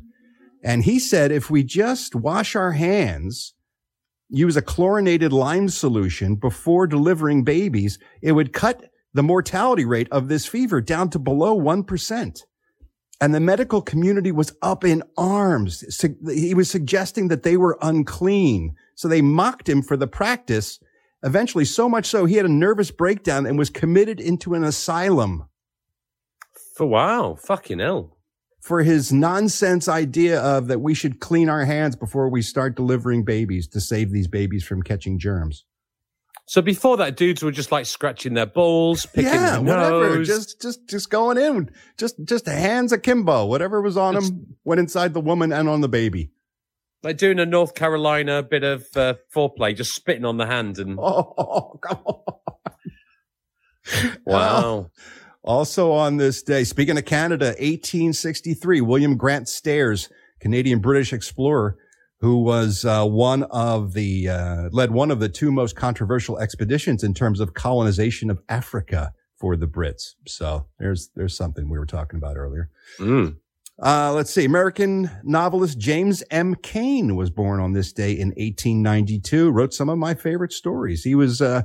[0.62, 3.54] And he said, if we just wash our hands,
[4.28, 8.84] use a chlorinated lime solution before delivering babies, it would cut
[9.14, 12.42] the mortality rate of this fever down to below 1%.
[13.20, 15.84] And the medical community was up in arms.
[16.30, 18.74] He was suggesting that they were unclean.
[18.94, 20.78] So they mocked him for the practice.
[21.22, 25.48] Eventually, so much so, he had a nervous breakdown and was committed into an asylum
[26.76, 28.18] For wow, fucking hell.
[28.60, 33.24] for his nonsense idea of that we should clean our hands before we start delivering
[33.24, 35.65] babies to save these babies from catching germs.
[36.48, 40.16] So before that, dudes were just like scratching their balls, picking yeah, their whatever.
[40.18, 40.26] nose.
[40.28, 41.70] Just, just, just going in.
[41.98, 43.46] Just, just hands akimbo.
[43.46, 46.30] Whatever was on him went inside the woman and on the baby.
[47.02, 50.98] like doing a North Carolina bit of uh, foreplay, just spitting on the hand and
[51.00, 52.22] Oh, come on.
[54.24, 54.90] wow.
[55.44, 60.08] Also on this day, speaking of Canada, 1863, William Grant Stairs,
[60.40, 61.76] Canadian British explorer,
[62.20, 67.04] who was uh, one of the uh, led one of the two most controversial expeditions
[67.04, 70.14] in terms of colonization of Africa for the Brits.
[70.26, 72.70] So there's there's something we were talking about earlier.
[72.98, 73.36] Mm.
[73.82, 74.46] Uh, let's see.
[74.46, 76.54] American novelist James M.
[76.54, 79.50] Cain was born on this day in 1892.
[79.50, 81.04] Wrote some of my favorite stories.
[81.04, 81.62] He was uh,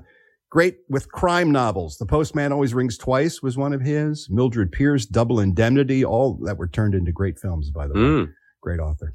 [0.52, 1.98] Great with crime novels.
[1.98, 4.28] The Postman Always Rings Twice was one of his.
[4.30, 8.00] Mildred Pierce, Double Indemnity, all that were turned into great films, by the way.
[8.02, 8.34] Mm.
[8.60, 9.14] Great author.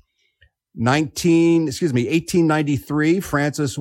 [0.76, 3.78] 19, excuse me, 1893, Francis,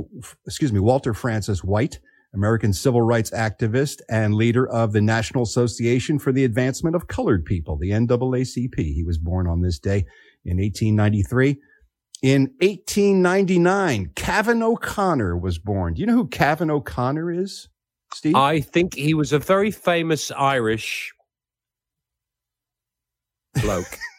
[0.48, 2.00] excuse me, Walter Francis White,
[2.34, 7.44] American civil rights activist and leader of the National Association for the Advancement of Colored
[7.46, 8.76] People, the NAACP.
[8.78, 10.06] He was born on this day
[10.46, 11.58] in 1893.
[12.22, 15.94] In 1899, Cavan O'Connor was born.
[15.94, 17.68] Do you know who Cavan O'Connor is,
[18.14, 18.36] Steve?
[18.36, 21.14] I think he was a very famous Irish
[23.62, 23.98] bloke.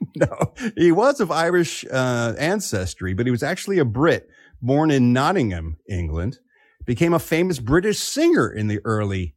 [0.16, 4.28] no, he was of Irish uh, ancestry, but he was actually a Brit
[4.62, 6.38] born in Nottingham, England.
[6.84, 9.34] Became a famous British singer in the early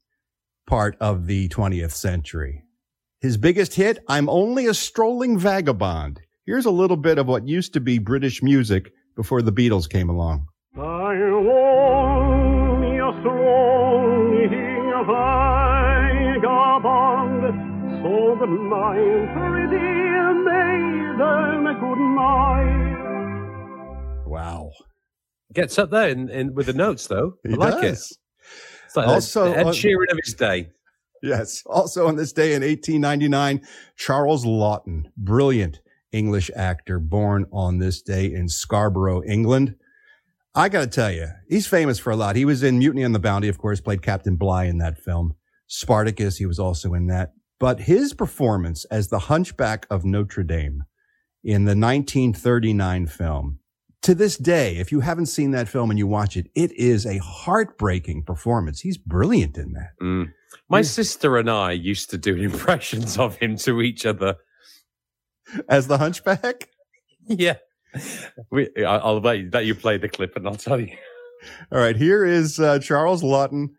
[0.67, 2.63] part of the 20th century.
[3.19, 6.21] His biggest hit, I'm Only a Strolling Vagabond.
[6.45, 10.09] Here's a little bit of what used to be British music before the Beatles came
[10.09, 10.47] along.
[10.75, 10.81] So
[18.47, 19.60] night, pretty
[22.01, 24.29] good.
[24.29, 24.71] Wow.
[25.53, 27.33] Gets up there in, in with the notes though.
[27.47, 28.11] He I like does.
[28.11, 28.17] it.
[28.85, 30.69] It's like Also, Ed uh, Sheeran of his day.
[31.23, 31.63] Yes.
[31.65, 33.61] Also on this day in 1899,
[33.95, 35.79] Charles Laughton, brilliant
[36.11, 39.75] English actor, born on this day in Scarborough, England.
[40.53, 42.35] I got to tell you, he's famous for a lot.
[42.35, 45.35] He was in Mutiny on the Bounty, of course, played Captain Bligh in that film.
[45.67, 47.31] Spartacus, he was also in that.
[47.59, 50.83] But his performance as the Hunchback of Notre Dame
[51.43, 53.59] in the 1939 film,
[54.03, 57.05] to this day, if you haven't seen that film and you watch it, it is
[57.05, 58.81] a heartbreaking performance.
[58.81, 59.91] He's brilliant in that.
[60.01, 60.33] Mm.
[60.69, 64.37] My sister and I used to do impressions of him to each other.
[65.67, 66.69] As the Hunchback?
[67.27, 67.57] Yeah.
[68.49, 70.97] We, I'll let you, let you play the clip and I'll tell you.
[71.71, 73.69] All right, here is uh, Charles Laughton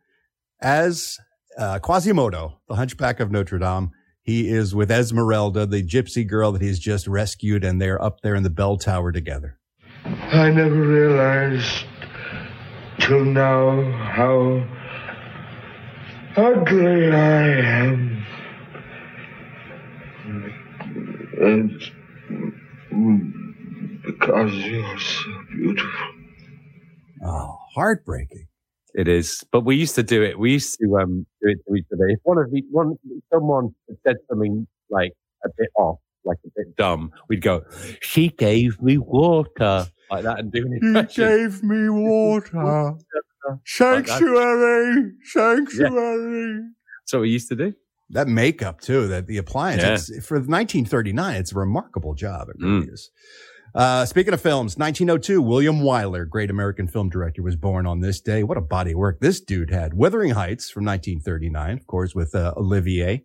[0.60, 1.18] as
[1.58, 3.90] uh, Quasimodo, the Hunchback of Notre Dame.
[4.24, 8.36] He is with Esmeralda, the gypsy girl that he's just rescued, and they're up there
[8.36, 9.58] in the bell tower together.
[10.04, 11.84] I never realized
[13.00, 14.64] till now how
[16.36, 17.48] ugly I
[17.82, 18.24] am.
[21.40, 21.82] And
[24.04, 26.08] because you're so beautiful.
[27.24, 28.46] Oh, heartbreaking.
[28.94, 30.38] It is, but we used to do it.
[30.38, 32.06] We used to um do it to each other.
[32.08, 32.96] If one of the one
[33.32, 33.74] someone
[34.06, 35.12] said something like
[35.44, 37.62] a bit off, like a bit dumb, we'd go,
[38.02, 41.26] "She gave me water," like that, and do an impression.
[41.26, 42.94] gave me water.
[43.64, 46.60] Sanctuary, sanctuary.
[47.00, 47.72] That's what we used to do.
[48.10, 49.94] That makeup too, that the appliance Yeah.
[49.94, 52.48] it's, for 1939, it's a remarkable job.
[52.50, 52.92] It really Mm.
[52.92, 53.10] is.
[53.74, 58.20] Uh, speaking of films, 1902, William Wyler, great American film director, was born on this
[58.20, 58.42] day.
[58.42, 59.94] What a body of work this dude had.
[59.94, 63.24] Wuthering Heights from 1939, of course, with uh, Olivier.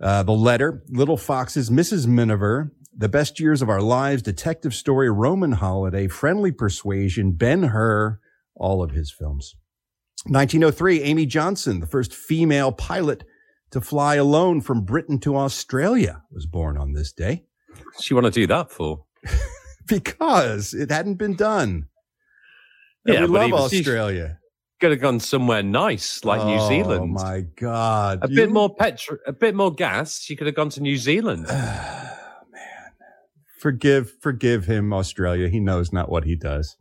[0.00, 2.06] Uh, the Letter, Little Foxes, Mrs.
[2.06, 8.20] Miniver, The Best Years of Our Lives, Detective Story, Roman Holiday, Friendly Persuasion, Ben Hur,
[8.54, 9.56] all of his films.
[10.26, 13.24] 1903, Amy Johnson, the first female pilot
[13.72, 17.44] to fly alone from Britain to Australia, was born on this day.
[18.08, 19.04] You want to do that for?
[19.86, 21.88] because it hadn't been done.
[23.06, 24.38] And Yeah, we but love was- Australia.
[24.80, 27.00] Could have gone somewhere nice, like New Zealand.
[27.02, 28.20] Oh, my God.
[28.22, 30.20] A You- bit more petro, a bit more gas.
[30.20, 31.48] She could have gone to New Zealand.
[31.48, 32.12] Man,
[33.60, 35.48] forgive, forgive him, Australia.
[35.48, 36.76] He knows not what he does.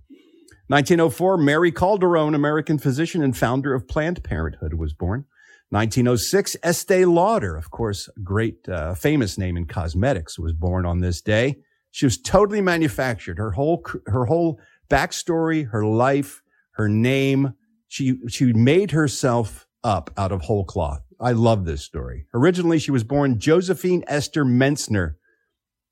[0.67, 5.26] 1904, Mary Calderone, American physician and founder of Planned Parenthood, was born.
[5.69, 11.21] 1906, Estee Lauder, of course, great, uh, famous name in cosmetics, was born on this
[11.21, 11.58] day.
[11.97, 13.39] She was totally manufactured.
[13.39, 17.55] Her whole, her whole backstory, her life, her name.
[17.88, 21.01] She, she made herself up out of whole cloth.
[21.19, 22.27] I love this story.
[22.36, 25.15] Originally, she was born Josephine Esther Mentzer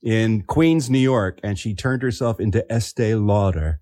[0.04, 3.80] in Queens, New York, and she turned herself into Estee Lauder.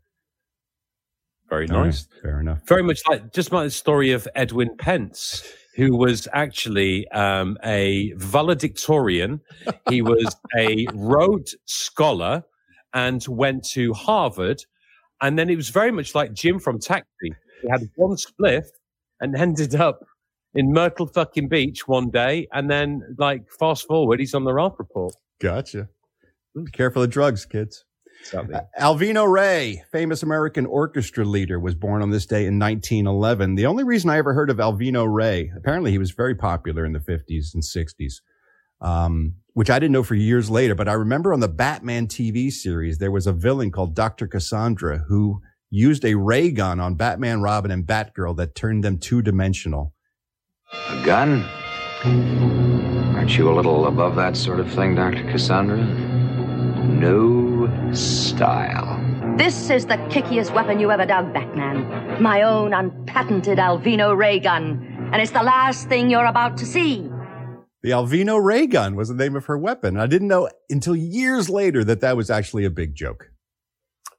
[1.49, 2.07] Very All right, nice.
[2.21, 2.61] fair enough.
[2.65, 5.43] Very much like just like the story of Edwin Pence,
[5.75, 9.41] who was actually um, a valedictorian.
[9.89, 12.43] He was a Rhodes Scholar
[12.93, 14.63] and went to Harvard.
[15.21, 17.33] And then it was very much like Jim from Taxi.
[17.61, 18.65] He had one spliff
[19.19, 20.05] and ended up
[20.53, 22.47] in Myrtle fucking Beach one day.
[22.53, 25.13] And then, like, fast forward, he's on the Ralph Report.
[25.41, 25.89] Gotcha.
[26.55, 27.85] Be careful of drugs, kids.
[28.23, 28.57] Exactly.
[28.79, 33.55] Alvino Rey, famous American orchestra leader, was born on this day in 1911.
[33.55, 36.93] The only reason I ever heard of Alvino Rey, apparently he was very popular in
[36.93, 38.21] the 50s and 60s,
[38.81, 40.73] um, which I didn't know for years later.
[40.73, 44.27] But I remember on the Batman TV series, there was a villain called Dr.
[44.27, 49.21] Cassandra who used a ray gun on Batman, Robin, and Batgirl that turned them two
[49.21, 49.93] dimensional.
[50.71, 51.43] A gun?
[53.15, 55.23] Aren't you a little above that sort of thing, Dr.
[55.29, 56.22] Cassandra?
[56.83, 58.99] No style.
[59.37, 62.21] This is the kickiest weapon you ever dug, Batman.
[62.21, 65.09] My own unpatented Alvino ray gun.
[65.13, 67.09] And it's the last thing you're about to see.
[67.83, 69.97] The Alvino ray gun was the name of her weapon.
[69.97, 73.29] I didn't know until years later that that was actually a big joke.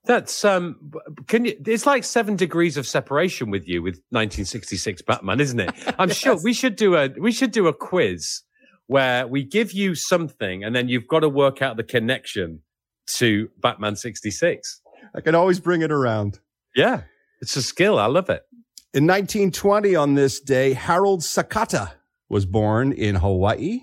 [0.05, 0.93] That's um.
[1.29, 1.57] Can you?
[1.67, 5.71] It's like seven degrees of separation with you with 1966 Batman, isn't it?
[5.99, 8.43] I'm sure we should do a we should do a quiz
[8.87, 12.61] where we give you something and then you've got to work out the connection
[13.07, 14.81] to Batman 66.
[15.15, 16.41] I can always bring it around.
[16.75, 17.03] Yeah,
[17.41, 17.99] it's a skill.
[17.99, 18.43] I love it.
[18.93, 21.93] In 1920, on this day, Harold Sakata
[22.29, 23.81] was born in Hawaii.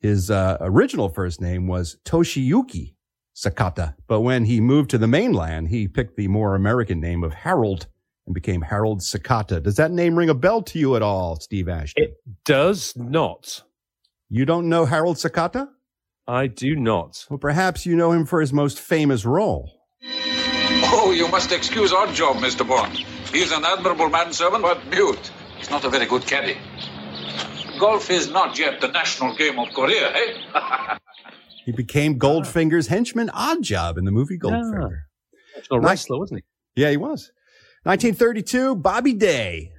[0.00, 2.94] His uh, original first name was Toshiyuki
[3.34, 7.32] Sakata, but when he moved to the mainland, he picked the more American name of
[7.32, 7.86] Harold
[8.26, 9.62] and became Harold Sakata.
[9.62, 12.04] Does that name ring a bell to you at all, Steve Ashton?
[12.04, 13.62] It does not.
[14.28, 15.68] You don't know Harold Sakata?
[16.26, 17.24] I do not.
[17.28, 19.70] Well, perhaps you know him for his most famous role.
[20.86, 22.66] Oh, you must excuse our job, Mr.
[22.66, 22.96] Bond.
[23.32, 25.30] He's an admirable manservant, but mute.
[25.58, 26.56] He's not a very good caddy.
[27.78, 30.96] Golf is not yet the national game of Korea, eh?
[31.64, 35.04] He became Goldfinger's henchman Oddjob in the movie Goldfinger.
[35.70, 36.44] A wrestler, wasn't
[36.74, 36.82] he?
[36.82, 37.32] Yeah, he was.
[37.84, 39.72] 1932, Bobby Day,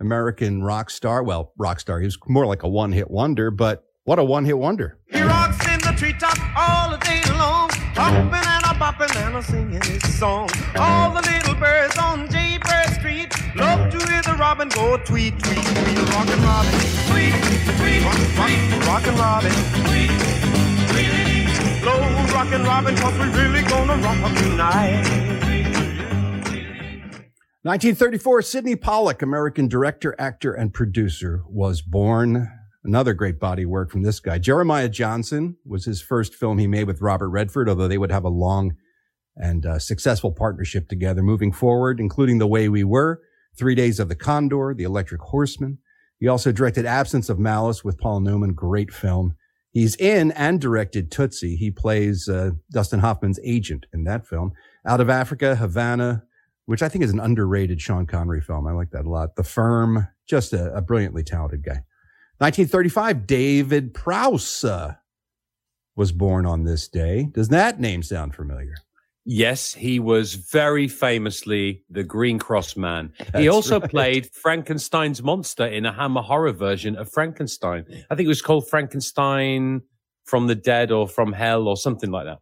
[0.00, 1.24] American rock star.
[1.24, 1.98] Well, rock star.
[1.98, 4.98] He was more like a one hit wonder, but what a one hit wonder.
[5.10, 9.82] He rocks in the treetop all day long, hopping and a bopping and a singing
[9.82, 10.48] his song.
[10.76, 15.64] All the little birds on Jaybird Street love to hear the robin go tweet, tweet,
[15.64, 15.98] tweet.
[16.10, 16.72] Rockin' Robin,
[17.10, 17.34] tweet,
[17.78, 19.52] tweet, rock, rock, rockin' Robin,
[19.86, 20.10] tweet,
[20.90, 21.82] tweet.
[21.82, 22.00] Blow
[22.34, 25.22] rockin' Robin, cause we really gonna rock tonight.
[27.64, 32.50] 1934, Sydney Pollack, American director, actor, and producer, was born.
[32.84, 34.38] Another great body work from this guy.
[34.38, 38.24] Jeremiah Johnson was his first film he made with Robert Redford, although they would have
[38.24, 38.76] a long
[39.36, 43.22] and uh, successful partnership together moving forward, including The Way We Were,
[43.56, 45.78] Three Days of the Condor, The Electric Horseman.
[46.18, 49.36] He also directed Absence of Malice with Paul Newman, great film.
[49.70, 51.56] He's in and directed Tootsie.
[51.56, 54.52] He plays uh, Dustin Hoffman's agent in that film.
[54.86, 56.24] Out of Africa, Havana,
[56.66, 58.66] which I think is an underrated Sean Connery film.
[58.66, 59.36] I like that a lot.
[59.36, 61.84] The Firm, just a, a brilliantly talented guy.
[62.42, 64.94] 1935, David Prowse uh,
[65.94, 67.28] was born on this day.
[67.32, 68.74] Does that name sound familiar?
[69.24, 73.12] Yes, he was very famously the Green Cross Man.
[73.36, 73.88] he also right.
[73.88, 77.86] played Frankenstein's monster in a Hammer horror version of Frankenstein.
[78.10, 79.82] I think it was called Frankenstein
[80.24, 82.38] from the Dead or from Hell or something like that.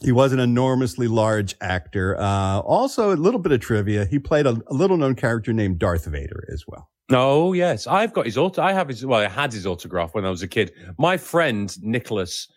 [0.00, 2.16] He was an enormously large actor.
[2.18, 4.04] Uh, also, a little bit of trivia.
[4.04, 6.88] He played a, a little known character named Darth Vader as well.
[7.10, 8.62] Oh yes, I've got his auto.
[8.62, 9.04] I have his.
[9.04, 10.72] Well, I had his autograph when I was a kid.
[10.98, 12.48] My friend Nicholas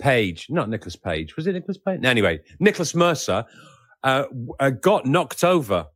[0.00, 2.00] Page, not Nicholas Page, was it Nicholas Page?
[2.04, 3.44] Anyway, Nicholas Mercer
[4.02, 4.24] uh,
[4.58, 5.86] uh, got knocked over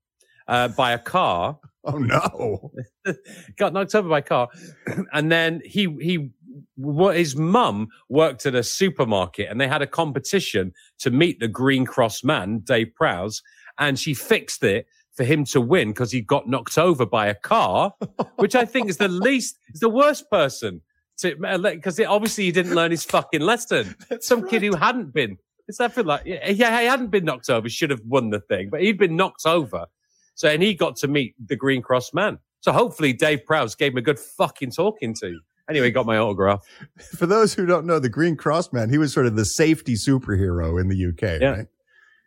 [0.46, 1.58] uh, by a car.
[1.88, 2.72] Oh no!
[3.58, 4.48] got knocked over by a car,
[5.12, 6.32] and then he he.
[6.76, 11.48] What his mum worked at a supermarket, and they had a competition to meet the
[11.48, 13.42] Green Cross man, Dave Prowse,
[13.78, 14.86] and she fixed it
[15.16, 17.94] for him to win because he got knocked over by a car,
[18.36, 20.82] which I think is the least, is the worst person
[21.18, 23.94] to, uh, because obviously he didn't learn his fucking lesson.
[24.20, 25.38] Some kid who hadn't been,
[25.68, 28.40] it's that feel like, yeah, yeah, he hadn't been knocked over, should have won the
[28.40, 29.86] thing, but he'd been knocked over.
[30.34, 32.38] So, and he got to meet the Green Cross man.
[32.60, 35.40] So hopefully Dave Prowse gave him a good fucking talking to.
[35.68, 36.62] Anyway, got my autograph.
[37.16, 39.94] For those who don't know, the Green Cross Man, he was sort of the safety
[39.94, 41.48] superhero in the UK, Yeah.
[41.50, 41.66] right?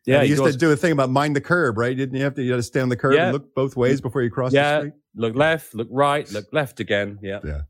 [0.05, 0.55] Yeah, And he used was.
[0.55, 1.95] to do a thing about mind the curb, right?
[1.95, 3.25] Didn't you have to, you had to stay on the curb Yeah.
[3.25, 4.79] and look both ways before you cross the Yeah.
[4.79, 4.93] street?
[5.15, 7.19] Look left, look right, look left again.
[7.21, 7.39] Yeah.
[7.43, 7.61] Yeah.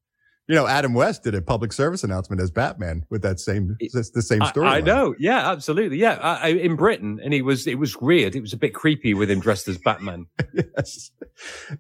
[0.50, 4.22] You know, Adam West did a public service announcement as Batman with that same, the
[4.24, 4.68] same story.
[4.68, 5.14] I, know.
[5.20, 5.98] Yeah, absolutely.
[5.98, 6.14] Yeah.
[6.16, 8.36] I, I, in Britain, and he was, it was weird.
[8.36, 10.26] It was a bit creepy with him dressed as Batman.
[10.56, 11.12] yes.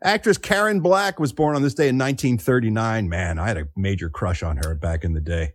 [0.03, 3.09] Actress Karen Black was born on this day in 1939.
[3.09, 5.53] Man, I had a major crush on her back in the day.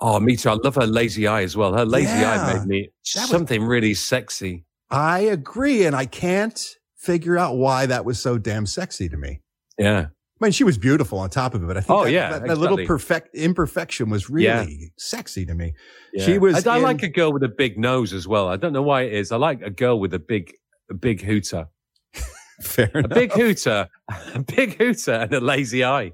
[0.00, 0.50] Oh, me too.
[0.50, 1.72] I love her lazy eye as well.
[1.72, 4.64] Her lazy eye made me was- something really sexy.
[4.90, 6.60] I agree, and I can't
[6.96, 9.40] figure out why that was so damn sexy to me.
[9.78, 10.06] Yeah.
[10.40, 12.30] I mean, she was beautiful on top of it, but I think Oh, that, yeah,
[12.38, 14.44] that, that little perfect imperfection was really
[14.80, 14.86] Yeah.
[14.98, 15.72] sexy to me.
[16.12, 16.26] Yeah.
[16.26, 16.66] She was.
[16.66, 18.48] I, I in- like a girl with a big nose as well.
[18.48, 19.32] I don't know why it is.
[19.32, 20.52] I like a girl with a big,
[20.90, 21.68] a big hooter.
[22.62, 23.10] Fair enough.
[23.12, 23.88] a big hooter,
[24.34, 26.12] a big hooter, and a lazy eye.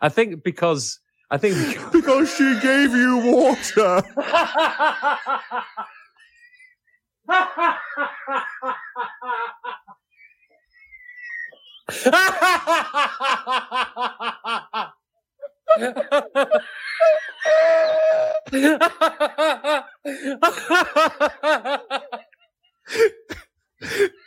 [0.00, 1.56] I think because I think
[1.92, 4.02] because she gave you water.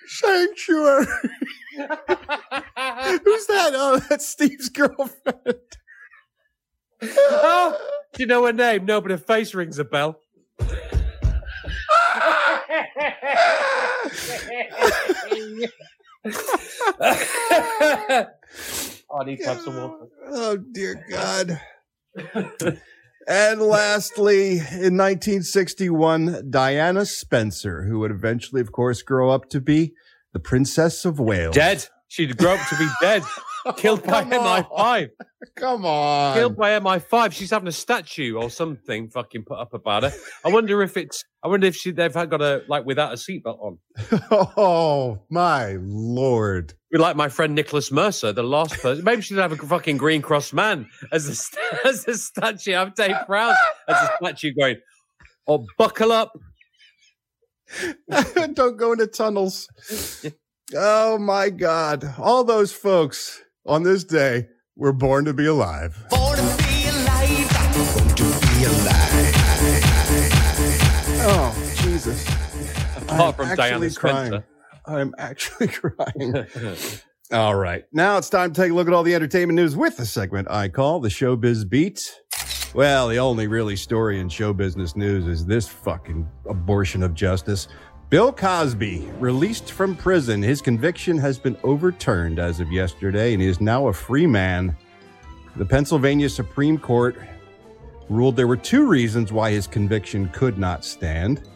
[0.08, 1.06] Sanctuary.
[3.24, 3.72] Who's that?
[3.74, 5.56] Oh, that's Steve's girlfriend.
[7.02, 7.78] oh,
[8.14, 8.86] do you know her name?
[8.86, 10.20] No, but her face rings a bell.
[19.08, 20.08] Oh, I need to have some water.
[20.28, 21.60] Oh dear God.
[23.28, 29.94] and lastly, in 1961, Diana Spencer, who would eventually, of course, grow up to be
[30.34, 31.56] the Princess of Wales.
[31.56, 31.88] Dead.
[32.08, 33.24] She'd grow up to be dead.
[33.78, 34.64] Killed by come on.
[34.64, 35.10] MI5.
[35.56, 36.36] Come on.
[36.36, 37.32] Killed by MI5.
[37.32, 40.14] She's having a statue or something fucking put up about her.
[40.44, 41.24] I wonder if it's.
[41.44, 43.80] I wonder if she they've had got a like without a seatbelt on.
[44.58, 46.74] Oh my lord.
[46.92, 49.04] Be like my friend Nicholas Mercer, the last person.
[49.04, 52.76] Maybe she'd have a fucking Green Cross man as a as a statue.
[52.76, 53.58] I'm Dave Prowse
[53.88, 54.78] as a statue going.
[55.48, 56.34] Oh, buckle up.
[58.54, 59.68] Don't go into tunnels.
[60.76, 62.16] Oh my God.
[62.18, 65.98] All those folks on this day were born to be alive.
[71.28, 72.28] Oh, Jesus.
[72.98, 74.28] Apart I'm from actually Diana crying.
[74.28, 74.46] Spencer.
[74.86, 76.46] I'm actually crying.
[77.32, 77.86] all right.
[77.92, 80.50] Now it's time to take a look at all the entertainment news with the segment
[80.52, 82.00] I call the Showbiz Beat.
[82.76, 87.68] Well, the only really story in show business news is this fucking abortion of justice.
[88.12, 93.48] Bill Cosby, released from prison, his conviction has been overturned as of yesterday, and he
[93.48, 94.78] is now a free man.
[95.56, 97.16] The Pennsylvania Supreme Court
[98.08, 101.50] ruled there were two reasons why his conviction could not stand,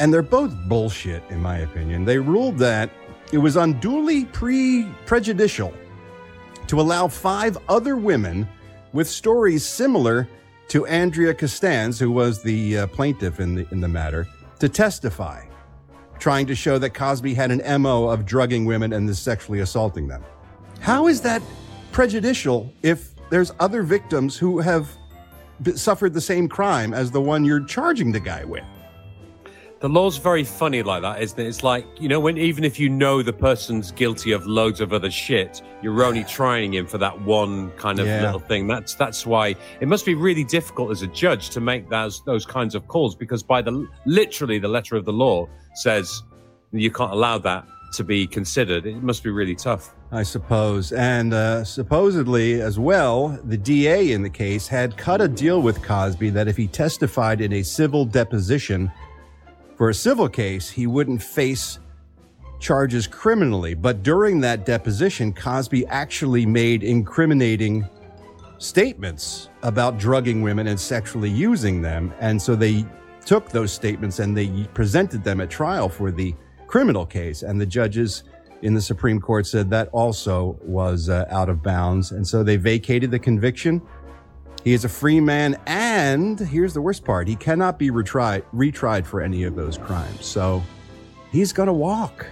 [0.00, 2.04] and they're both bullshit, in my opinion.
[2.04, 2.90] They ruled that
[3.32, 5.72] it was unduly pre prejudicial
[6.66, 8.48] to allow five other women
[8.92, 10.28] with stories similar
[10.68, 14.26] to Andrea Constand, who was the uh, plaintiff in the in the matter,
[14.58, 15.44] to testify,
[16.18, 20.08] trying to show that Cosby had an MO of drugging women and then sexually assaulting
[20.08, 20.24] them.
[20.80, 21.42] How is that
[21.92, 24.88] prejudicial if there's other victims who have
[25.74, 28.64] suffered the same crime as the one you're charging the guy with?
[29.80, 31.46] The law's very funny like that, isn't it?
[31.46, 34.92] It's like, you know, when even if you know the person's guilty of loads of
[34.92, 38.22] other shit, you're only trying him for that one kind of Yeah.
[38.22, 38.66] little thing.
[38.66, 42.44] That's that's why it must be really difficult as a judge to make those those
[42.44, 45.46] kinds of calls because by the literally the letter of the law
[45.78, 46.22] says
[46.72, 48.86] you can't allow that to be considered.
[48.86, 49.94] It must be really tough.
[50.10, 50.92] I suppose.
[50.92, 55.82] And uh, supposedly, as well, the DA in the case had cut a deal with
[55.82, 58.90] Cosby that if he testified in a civil deposition
[59.76, 61.78] for a civil case, he wouldn't face
[62.58, 63.74] charges criminally.
[63.74, 67.88] But during that deposition, Cosby actually made incriminating
[68.58, 72.12] statements about drugging women and sexually using them.
[72.18, 72.84] And so they
[73.28, 76.34] took those statements and they presented them at trial for the
[76.66, 77.42] criminal case.
[77.42, 78.24] And the judges
[78.62, 82.12] in the Supreme Court said that also was uh, out of bounds.
[82.12, 83.82] And so they vacated the conviction.
[84.64, 85.60] He is a free man.
[85.66, 90.24] And here's the worst part he cannot be retried, retried for any of those crimes.
[90.24, 90.62] So
[91.30, 92.26] he's going to walk.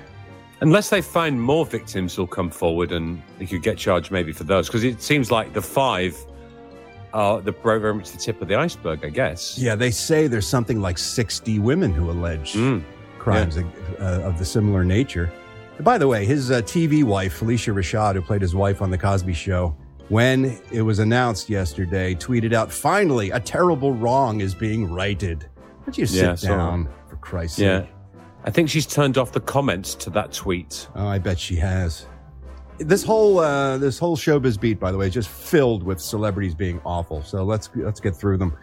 [0.62, 4.44] Unless they find more victims who'll come forward and he could get charged maybe for
[4.44, 4.68] those.
[4.68, 6.16] Because it seems like the five
[7.16, 9.58] the very much the tip of the iceberg, I guess.
[9.58, 12.52] Yeah, they say there's something like 60 women who allege
[13.18, 13.62] crimes uh,
[14.22, 15.32] of the similar nature.
[15.76, 18.90] And by the way, his uh, TV wife, Phylicia Rashad, who played his wife on
[18.90, 19.76] The Cosby Show,
[20.08, 25.42] when it was announced yesterday, tweeted out, finally, a terrible wrong is being righted.
[25.42, 27.80] Why don't you sit Yeah, down, for Christ's Yeah.
[27.80, 27.90] sake?
[28.44, 30.86] I think she's turned off the comments to that tweet.
[30.94, 32.06] Oh, I bet she has.
[32.78, 36.54] This whole uh, this whole showbiz beat, by the way, is just filled with celebrities
[36.54, 37.22] being awful.
[37.22, 38.56] So let's let's get through them.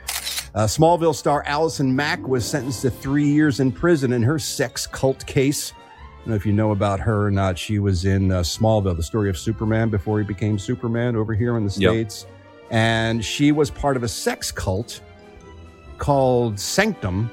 [0.56, 4.86] Uh, Smallville star Allison Mack was sentenced to three years in prison in her sex
[4.86, 5.74] cult case.
[5.74, 7.58] I don't know if you know about her or not.
[7.58, 11.58] She was in uh, Smallville, the story of Superman before he became Superman over here
[11.58, 11.92] in the Yep.
[11.92, 12.28] states,
[12.70, 15.02] and she was part of a sex cult
[15.98, 17.30] called Sanctum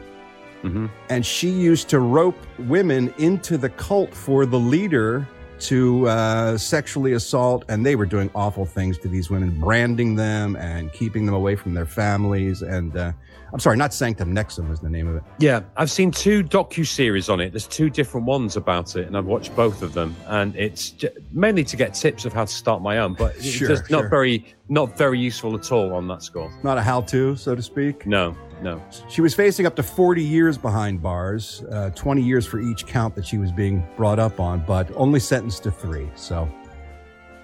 [1.08, 5.26] and she used to rope women into the cult for the leader
[5.60, 10.56] to uh, sexually assault and they were doing awful things to these women branding them
[10.56, 12.62] and keeping them away from their families.
[12.62, 13.12] And uh,
[13.52, 16.86] i'm sorry not sanctum NXIVM was the name of it Yeah, I've seen two docu
[16.86, 17.50] series on it.
[17.52, 20.14] There's two different ones about it, and I've watched both of them.
[20.26, 23.50] And it's j- mainly to get tips of how to start my own, but it's
[23.58, 24.08] just not sure.
[24.08, 26.52] very, not very useful at all on that score.
[26.62, 28.80] not a how-to so to speak No, no.
[29.08, 33.14] she was facing up to 40 years behind bars uh, 20 years for each count
[33.16, 36.48] that she was being brought up on but only sentenced to three so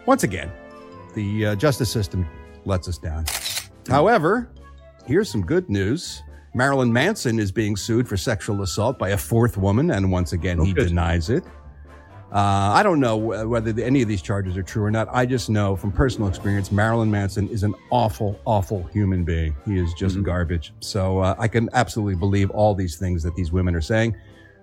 [0.06, 0.50] Once again,
[1.14, 2.26] the uh, justice system
[2.64, 3.24] lets us down.
[3.88, 4.48] However,
[5.06, 6.22] here's some good news.
[6.54, 10.58] Marilyn Manson is being sued for sexual assault by a fourth woman, and once again,
[10.64, 11.44] he denies it.
[12.32, 15.08] Uh, I don't know whether the, any of these charges are true or not.
[15.12, 19.54] I just know from personal experience, Marilyn Manson is an awful, awful human being.
[19.64, 20.72] He is just garbage.
[20.80, 24.16] So uh, I can absolutely believe all these things that these women are saying.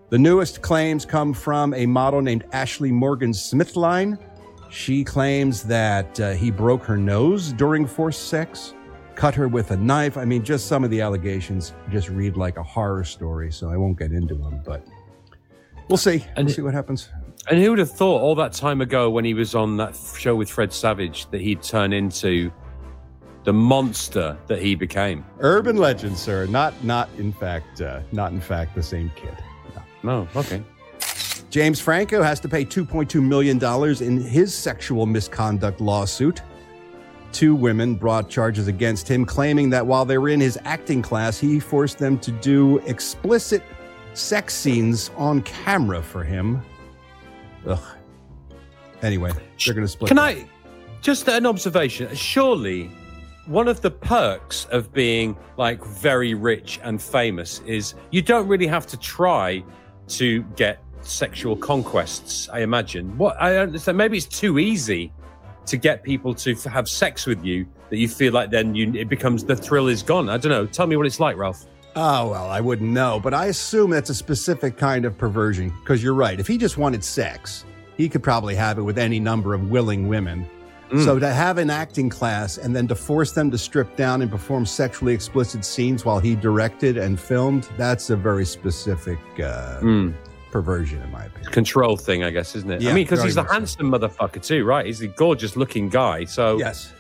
[0.10, 4.20] The newest claims come from a model named Ashley Morgan Smithline.
[4.70, 8.74] She claims that uh, he broke her nose during forced sex,
[9.16, 10.18] cut her with a knife.
[10.18, 13.78] I mean, just some of the allegations just read like a horror story, so I
[13.78, 14.86] won't get into them, but
[15.90, 16.26] we'll see.
[16.36, 17.10] And we'll see what happens.
[17.50, 20.36] And who would have thought all that time ago when he was on that show
[20.36, 22.52] with Fred Savage that he'd turn into
[23.44, 25.26] the monster that he became?
[25.40, 26.46] Urban legend, sir.
[26.46, 29.36] Not, not in fact, uh, not in fact the same kid.
[30.04, 30.64] No, okay.
[31.50, 36.42] James Franco has to pay 2.2 million dollars in his sexual misconduct lawsuit.
[37.34, 41.40] Two women brought charges against him, claiming that while they were in his acting class,
[41.40, 43.64] he forced them to do explicit
[44.14, 46.62] sex scenes on camera for him.
[47.68, 47.84] Ugh.
[49.02, 49.32] Anyway,
[49.66, 50.08] they're going to split.
[50.10, 50.20] Can.
[50.20, 50.48] I
[51.02, 52.14] just an observation?
[52.16, 52.90] Surely
[53.46, 58.68] one of the perks of being like very rich and famous is you don't really
[58.68, 59.64] have to try
[60.08, 62.48] to get sexual conquests.
[62.50, 63.18] I imagine.
[63.18, 65.12] What I understand, maybe it's too easy
[65.66, 68.92] to get people to f- have sex with you that you feel like then you
[68.94, 70.30] it becomes the thrill is gone.
[70.30, 70.66] I don't know.
[70.66, 71.66] Tell me what it's like, Ralph.
[71.96, 76.02] Oh, well, I wouldn't know, but I assume that's a specific kind of perversion because
[76.02, 76.40] you're right.
[76.40, 77.66] If he just wanted sex,
[77.98, 80.50] he could probably have it with any number of willing women.
[80.92, 81.06] Mm.
[81.06, 84.32] So to have an acting class and then to force them to strip down and
[84.32, 90.16] perform sexually explicit scenes while he directed and filmed, that's a very specific uh, Mm.
[90.54, 91.52] Perversion, in my opinion.
[91.52, 92.82] Control thing, I guess, isn't it?
[92.82, 93.44] Yeah, I mean, because he's so.
[93.44, 94.86] handsome motherfucker too, right?
[94.86, 96.24] He's a gorgeous looking guy.
[96.26, 96.94] So Yes.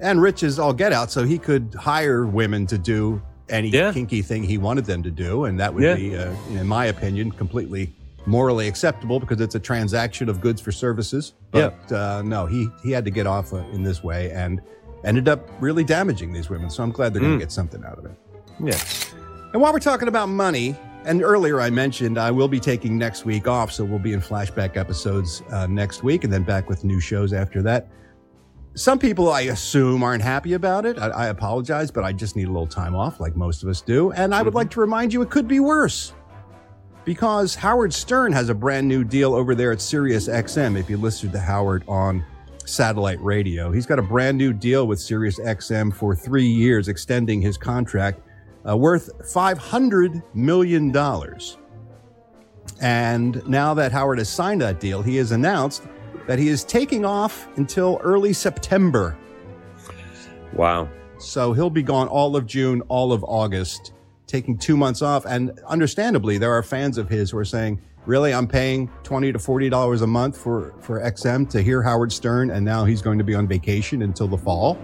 [0.00, 4.20] And Rich is all get out, so he could hire women to do any kinky
[4.20, 5.94] thing he wanted them to do, and that would Yeah.
[5.94, 7.94] be, uh, in my opinion, completely
[8.26, 11.34] morally acceptable because it's a transaction of goods for services.
[11.52, 14.60] But uh, no, he he had to get off uh, in this way and
[15.04, 16.68] ended up really damaging these women.
[16.70, 17.38] So I'm glad they're going Mm.
[17.40, 18.16] to get something out of it.
[18.60, 18.78] Yeah.
[19.52, 20.74] And while we're talking about money,
[21.04, 24.20] and earlier I mentioned I will be taking next week off, so we'll be in
[24.20, 27.88] flashback episodes uh, next week and then back with new shows after that.
[28.74, 30.98] Some people, I assume, aren't happy about it.
[30.98, 33.82] I, I apologize, but I just need a little time off, like most of us
[33.82, 34.12] do.
[34.12, 36.14] And I would like to remind you it could be worse
[37.04, 40.78] because Howard Stern has a brand new deal over there at Sirius XM.
[40.78, 42.24] If you listen to Howard on
[42.64, 47.42] satellite radio, he's got a brand new deal with Sirius XM for three years, extending
[47.42, 48.20] his contract
[48.68, 50.96] uh, worth $500 million.
[52.80, 55.84] And now that Howard has signed that deal, he has announced
[56.26, 59.16] that he is taking off until early September.
[60.52, 60.88] Wow.
[61.18, 63.92] So he'll be gone all of June, all of August,
[64.26, 65.24] taking two months off.
[65.26, 69.38] And understandably, there are fans of his who are saying, Really, I'm paying twenty to
[69.38, 73.16] forty dollars a month for for XM to hear Howard Stern, and now he's going
[73.18, 74.76] to be on vacation until the fall.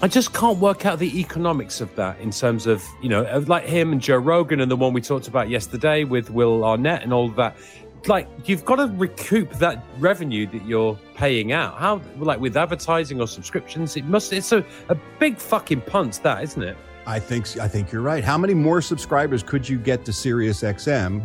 [0.00, 3.64] I just can't work out the economics of that in terms of, you know, like
[3.64, 7.12] him and Joe Rogan and the one we talked about yesterday with Will Arnett and
[7.12, 7.56] all that.
[8.06, 11.78] Like, you've got to recoup that revenue that you're paying out.
[11.78, 16.44] How, like, with advertising or subscriptions, it must, it's a, a big fucking punt, that,
[16.44, 16.76] isn't it?
[17.04, 18.22] I think I think you're right.
[18.22, 21.22] How many more subscribers could you get to Sirius XM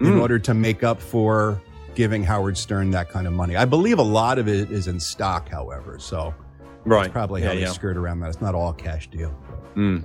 [0.00, 0.20] in Mm.
[0.20, 1.60] order to make up for
[1.94, 3.54] giving Howard Stern that kind of money?
[3.54, 5.98] I believe a lot of it is in stock, however.
[6.00, 6.34] So
[6.86, 7.02] Right.
[7.02, 7.72] that's probably Yeah, how they yeah.
[7.72, 8.28] skirt around that.
[8.30, 9.34] It's not all cash deal.
[9.74, 10.02] Mm.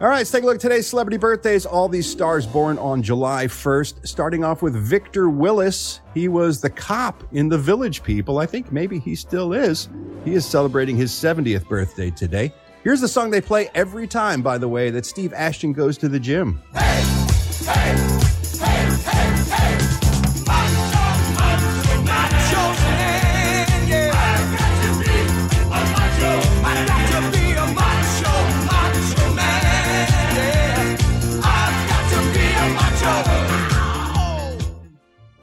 [0.00, 1.64] All right, let's take a look at today's celebrity birthdays.
[1.64, 4.06] All these stars born on July 1st.
[4.06, 6.00] Starting off with Victor Willis.
[6.12, 8.38] He was the cop in The Village People.
[8.38, 9.88] I think maybe he still is.
[10.24, 12.52] He is celebrating his 70th birthday today.
[12.82, 16.08] Here's the song they play every time, by the way, that Steve Ashton goes to
[16.08, 16.60] the gym.
[16.72, 16.78] Do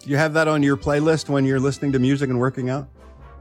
[0.10, 2.90] you have that on your playlist when you're listening to music and working out?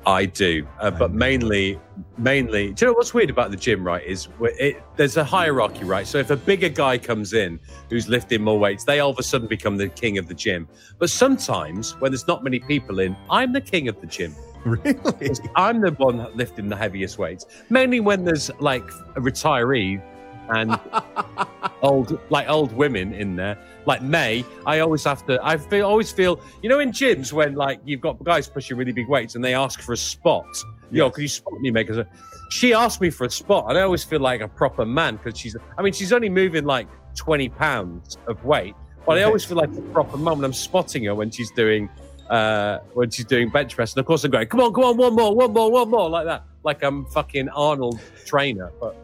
[0.06, 1.78] I do, uh, but mainly,
[2.16, 2.72] mainly.
[2.72, 3.84] Do you know what's weird about the gym?
[3.84, 6.06] Right, is it, there's a hierarchy, right?
[6.06, 7.60] So if a bigger guy comes in
[7.90, 10.68] who's lifting more weights, they all of a sudden become the king of the gym.
[10.98, 14.34] But sometimes when there's not many people in, I'm the king of the gym.
[14.64, 15.30] Really?
[15.54, 17.46] I'm the one lifting the heaviest weights.
[17.70, 18.82] Mainly when there's like
[19.14, 20.02] a retiree
[20.50, 20.78] and
[21.82, 23.58] old, like old women in there.
[23.86, 25.38] like May, I always have to.
[25.42, 28.92] I feel always feel you know in gyms when like you've got guys pushing really
[28.92, 30.46] big weights and they ask for a spot.
[30.90, 31.86] Yo, can you spot me, mate?
[31.86, 32.04] 'Cause, uh,
[32.50, 35.38] she asked me for a spot, and I always feel like a proper man because
[35.38, 35.56] she's.
[35.76, 38.74] I mean, she's only moving like twenty pounds of weight,
[39.06, 41.88] but I always feel like a proper mum when I'm spotting her when she's doing.
[42.30, 44.98] Uh, when she's doing bench press, and of course I'm going, come on, come on,
[44.98, 48.94] one more, one more, one more, like that, like I'm fucking Arnold trainer, but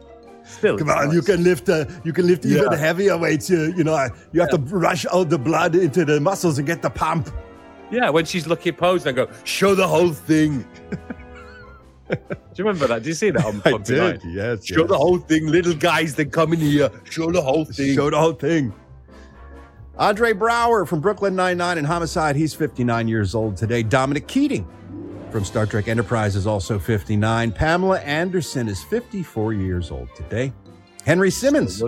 [0.57, 1.13] still, Come on, nice.
[1.15, 1.69] you can lift.
[1.69, 2.77] Uh, you can lift even Yeah.
[2.77, 3.49] heavier weights.
[3.49, 6.81] You, you know, you have to rush out the blood into the muscles and get
[6.81, 7.29] the pump.
[7.91, 10.65] Yeah, when she's looking at pose, and I go, show the whole thing.
[12.09, 12.17] Do
[12.55, 12.99] you remember that?
[13.03, 14.21] Did you see that on I did, Night?
[14.27, 14.89] yes, Show yes.
[14.89, 16.13] the whole thing, little guys.
[16.15, 16.89] Then come in here.
[17.09, 17.95] Show the whole thing.
[17.95, 18.73] Show the whole thing.
[19.97, 22.35] Andre Braugher from Brooklyn Nine-Nine and Homicide.
[22.35, 23.81] He's 59 years old today.
[23.81, 24.67] Dominic Keating
[25.31, 27.51] from Star Trek Enterprise is also 59.
[27.51, 30.53] Pamela Anderson is 54 years old today.
[31.05, 31.83] Henry Simmons.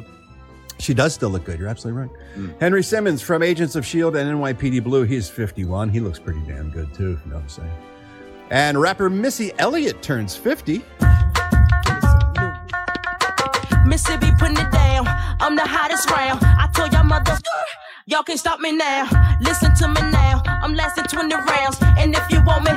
[0.80, 1.60] She does still look good.
[1.60, 2.12] You're absolutely right.
[2.36, 2.50] Hmm.
[2.60, 4.20] Henry Simmons from Agents of S.H.I.E.L.D.
[4.20, 5.04] and NYPD Blue.
[5.04, 5.90] He's 51.
[5.90, 7.72] He looks pretty damn good, too, if you know what I'm saying.
[8.52, 10.84] And rapper Missy Elliott turns 50.
[13.88, 15.06] Mississippi putting it down.
[15.40, 16.42] I'm the hottest round.
[16.44, 17.38] I told y'all mother,
[18.08, 19.08] y'all can't stop me now.
[19.42, 20.42] Listen to me now.
[20.46, 21.78] I'm lasting 20 rounds.
[22.00, 22.72] And if you want me,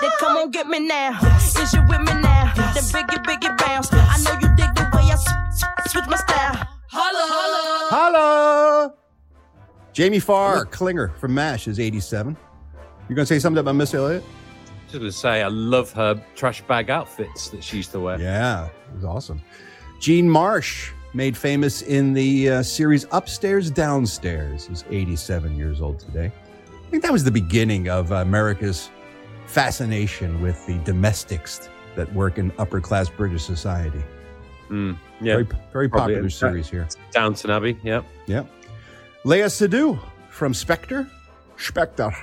[0.00, 1.18] then come on get me now.
[1.36, 2.52] Is you with me now?
[2.56, 3.88] Then biggie, biggie bounce.
[3.92, 5.26] I know you dig the way I s-
[5.62, 6.66] s- switch my style.
[6.90, 7.88] Holla, holla.
[7.90, 8.94] Holla!
[9.92, 12.36] Jamie Farr, Klinger from MASH is 87.
[13.08, 14.24] You going to say something about Miss Elliott?
[14.86, 18.18] Just going to say, I love her trash bag outfits that she used to wear.
[18.20, 19.42] Yeah, it was awesome.
[20.00, 26.30] Jean Marsh, made famous in the uh, series Upstairs Downstairs, is 87 years old today.
[26.66, 28.90] I think that was the beginning of America's
[29.46, 34.02] fascination with the domestics that work in upper class British society.
[34.68, 35.34] Mm, yeah.
[35.34, 36.86] Very, very popular in- series here.
[37.10, 38.02] Downton Abbey, yeah.
[38.26, 38.44] Yeah.
[39.24, 39.98] Léa Seydoux
[40.28, 41.06] from Spectre,
[41.56, 42.14] Spectre,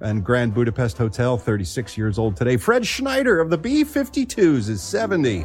[0.00, 2.56] and Grand Budapest Hotel, 36 years old today.
[2.56, 5.44] Fred Schneider of the B 52s is 70.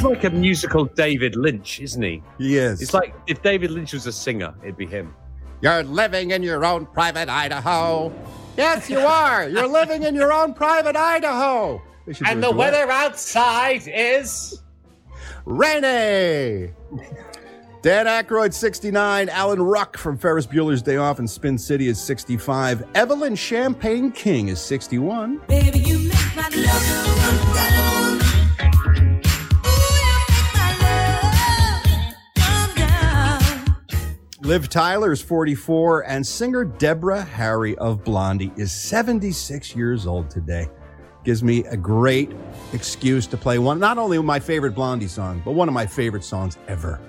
[0.00, 2.22] He's like a musical David Lynch, isn't he?
[2.38, 2.80] He is.
[2.80, 5.14] It's like if David Lynch was a singer, it'd be him.
[5.60, 8.10] You're living in your own private Idaho.
[8.56, 9.46] Yes, you are.
[9.46, 11.82] You're living in your own private Idaho.
[12.24, 14.62] And the weather a outside is
[15.44, 16.72] rainy.
[17.82, 19.28] Dan Aykroyd, 69.
[19.28, 22.84] Alan Ruck from Ferris Bueller's Day Off in Spin City is 65.
[22.94, 25.42] Evelyn Champagne King is 61.
[25.46, 26.10] Baby,
[34.50, 36.08] Liv Tyler is 44.
[36.08, 40.68] And singer Deborah Harry of Blondie is 76 years old today.
[41.22, 42.32] Gives me a great
[42.72, 46.24] excuse to play one, not only my favorite Blondie song, but one of my favorite
[46.24, 47.00] songs ever.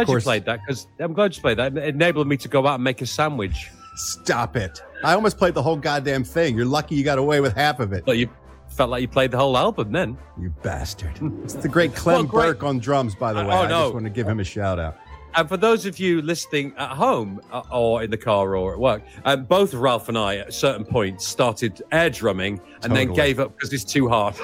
[0.00, 1.76] I'm glad you played that because I'm glad you played that.
[1.76, 3.70] It enabled me to go out and make a sandwich.
[3.96, 4.82] Stop it.
[5.04, 6.56] I almost played the whole goddamn thing.
[6.56, 8.04] You're lucky you got away with half of it.
[8.06, 8.28] But you
[8.68, 10.16] felt like you played the whole album then.
[10.40, 11.18] You bastard.
[11.44, 12.46] It's the great Clem Well, great.
[12.46, 13.54] Burke on drums, by the way.
[13.54, 13.82] Oh, I no.
[13.84, 14.96] just want to give him a shout out.
[15.36, 18.80] And for those of you listening at home uh, or in the car or at
[18.80, 23.38] work, um, both Ralph and I at certain points started air drumming and then gave
[23.38, 24.34] up because it's too hard.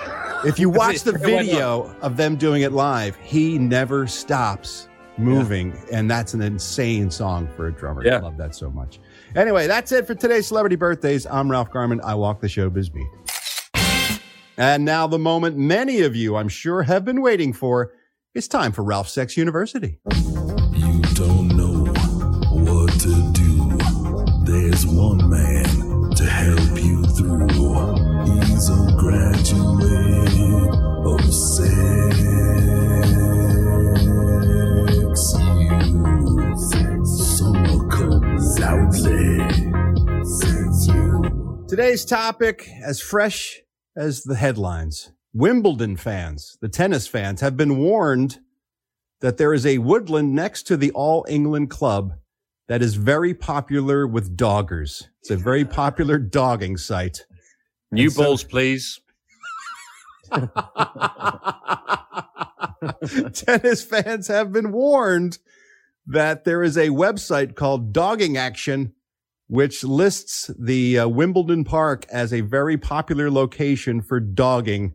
[0.45, 1.45] If you watch the It went on.
[1.45, 4.89] video of them doing it live, he never stops
[5.19, 8.05] moving, and that's an insane song for a drummer.
[8.05, 8.17] Yeah.
[8.17, 9.01] I love that so much.
[9.35, 11.27] Anyway, that's it for today's celebrity birthdays.
[11.27, 12.01] I'm Ralph Garman.
[12.03, 13.07] I walk the showbiz beat.
[14.59, 17.93] And now the moment many of you, I'm sure, have been waiting for.
[18.35, 19.99] It's time for Ralph Sex University.
[20.73, 21.93] You don't know
[22.51, 23.79] what to do.
[24.45, 27.49] There's one man to help you through.
[28.25, 29.76] He's a graduate
[41.69, 43.61] Today's topic, as fresh
[43.97, 45.11] as the headlines.
[45.35, 48.39] Wimbledon fans, the tennis fans, have been warned
[49.21, 52.13] that there is a woodland next to the All England Club
[52.69, 55.09] that is very popular with doggers.
[55.21, 57.27] It's a very popular dogging site.
[57.91, 59.01] New so- balls, please.
[63.33, 65.39] tennis fans have been warned
[66.07, 68.93] that there is a website called Dogging Action,
[69.49, 74.95] which lists the uh, Wimbledon Park as a very popular location for dogging.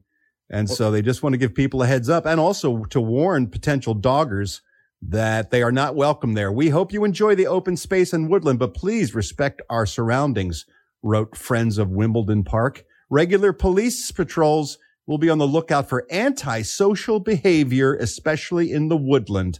[0.49, 3.47] And so they just want to give people a heads up and also to warn
[3.47, 4.60] potential doggers
[5.02, 6.52] that they are not welcome there.
[6.52, 10.66] We hope you enjoy the open space and woodland, but please respect our surroundings,
[11.02, 12.84] wrote Friends of Wimbledon Park.
[13.10, 14.78] Regular police patrols
[15.08, 19.60] will be on the lookout for antisocial behavior, especially in the woodland.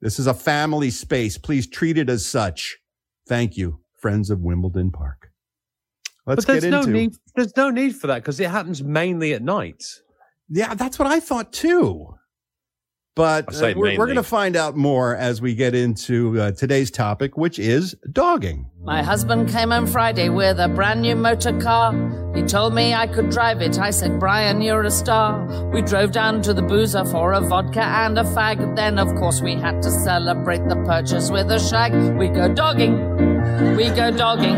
[0.00, 1.38] This is a family space.
[1.38, 2.78] Please treat it as such.
[3.26, 5.30] Thank you, Friends of Wimbledon Park.
[6.26, 7.14] Let's but there's get no into need.
[7.34, 9.82] There's no need for that because it happens mainly at night.
[10.48, 12.14] Yeah, that's what I thought too.
[13.18, 16.88] But uh, we're, we're going to find out more as we get into uh, today's
[16.88, 18.70] topic, which is dogging.
[18.80, 21.92] My husband came home Friday with a brand new motor car.
[22.32, 23.76] He told me I could drive it.
[23.76, 25.44] I said, Brian, you're a star.
[25.72, 28.76] We drove down to the boozer for a vodka and a fag.
[28.76, 31.92] Then, of course, we had to celebrate the purchase with a shag.
[32.16, 33.27] We go dogging.
[33.58, 34.56] We go dogging.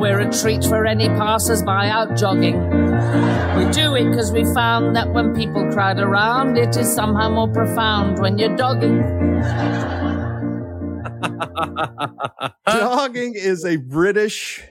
[0.00, 2.58] We're a treat for any passers by out jogging.
[3.56, 7.52] We do it because we found that when people crowd around, it is somehow more
[7.52, 8.98] profound when you're dogging.
[12.66, 14.62] Dogging is a British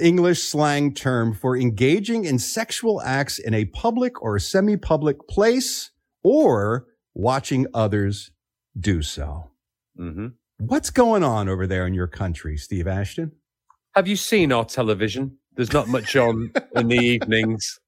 [0.00, 5.90] English slang term for engaging in sexual acts in a public or semi public place
[6.22, 8.30] or watching others
[8.78, 9.50] do so.
[9.98, 10.28] Mm-hmm.
[10.58, 13.32] What's going on over there in your country, Steve Ashton?
[13.94, 15.36] Have you seen our television?
[15.54, 17.78] There's not much on in the evenings.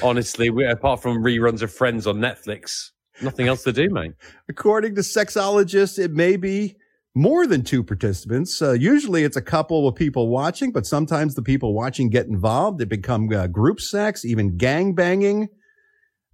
[0.00, 2.90] Honestly, we, apart from reruns of Friends on Netflix,
[3.20, 4.12] nothing else to do, mate.
[4.48, 6.76] According to sexologists, it may be
[7.16, 8.62] more than two participants.
[8.62, 12.80] Uh, usually it's a couple of people watching, but sometimes the people watching get involved.
[12.80, 15.48] It become uh, group sex, even gang banging.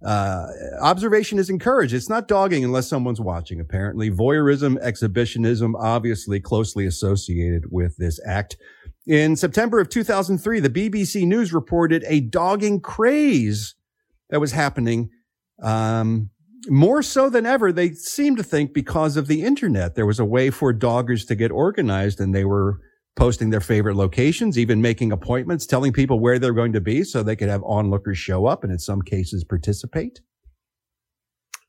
[0.03, 0.47] Uh,
[0.81, 1.93] observation is encouraged.
[1.93, 4.09] It's not dogging unless someone's watching, apparently.
[4.09, 8.57] Voyeurism, exhibitionism, obviously closely associated with this act.
[9.05, 13.75] In September of 2003, the BBC News reported a dogging craze
[14.29, 15.09] that was happening.
[15.61, 16.31] Um,
[16.67, 20.25] more so than ever, they seem to think because of the internet, there was a
[20.25, 22.79] way for doggers to get organized and they were
[23.15, 27.21] posting their favorite locations, even making appointments, telling people where they're going to be so
[27.21, 30.21] they could have onlookers show up and in some cases participate.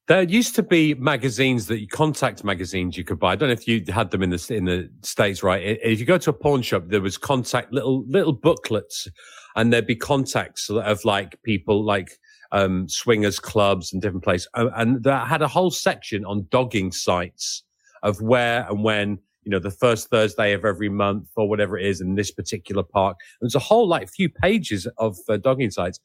[0.09, 3.33] There used to be magazines that you contact magazines you could buy.
[3.33, 5.79] I don't know if you had them in the in the states, right?
[5.83, 9.07] If you go to a pawn shop, there was contact little little booklets,
[9.55, 12.19] and there'd be contacts of like people like
[12.51, 16.91] um, swingers clubs and different places, Uh, and that had a whole section on dogging
[16.91, 17.63] sites
[18.03, 21.87] of where and when you know the first Thursday of every month or whatever it
[21.87, 23.17] is in this particular park.
[23.41, 25.99] There's a whole like few pages of uh, dogging sites.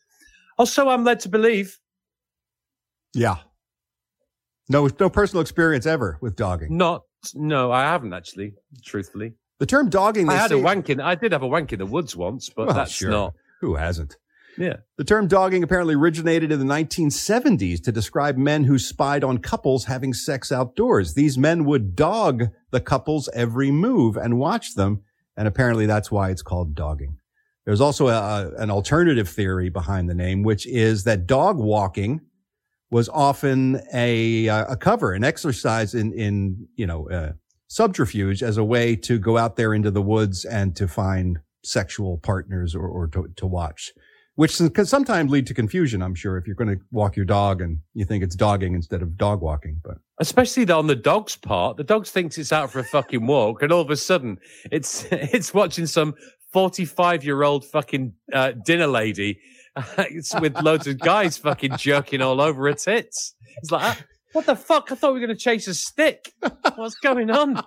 [0.57, 1.77] Also, I'm led to believe
[3.13, 3.37] Yeah.
[4.69, 6.75] No, no personal experience ever with dogging.
[6.75, 9.33] Not, no, I haven't actually, truthfully.
[9.59, 11.79] The term dogging, I had a say- wank in, I did have a wank in
[11.79, 13.09] the woods once, but Well, that's sure.
[13.09, 13.33] not.
[13.61, 14.17] Who hasn't?
[14.57, 14.77] Yeah.
[14.97, 19.85] The term dogging apparently originated in the 1970s to describe men who spied on couples
[19.85, 21.13] having sex outdoors.
[21.13, 25.03] These men would dog the couple's every move and watch them.
[25.35, 27.17] And apparently that's why it's called dogging.
[27.65, 32.21] There's also a, an alternative theory behind the name, which is that dog walking
[32.89, 37.33] was often a a cover, an exercise in in you know uh,
[37.67, 42.17] subterfuge as a way to go out there into the woods and to find sexual
[42.17, 43.91] partners or, or to, to watch,
[44.37, 46.01] which can sometimes lead to confusion.
[46.01, 49.01] I'm sure if you're going to walk your dog and you think it's dogging instead
[49.01, 52.79] of dog walking, but Especially on the dog's part, the dog thinks it's out for
[52.79, 54.39] a fucking walk, and all of a sudden,
[54.71, 56.15] it's it's watching some
[56.51, 59.39] forty-five-year-old fucking uh, dinner lady
[59.97, 63.35] it's with loads of guys fucking jerking all over her tits.
[63.57, 63.99] It's like, ah,
[64.33, 64.91] what the fuck?
[64.91, 66.33] I thought we were going to chase a stick.
[66.75, 67.63] What's going on?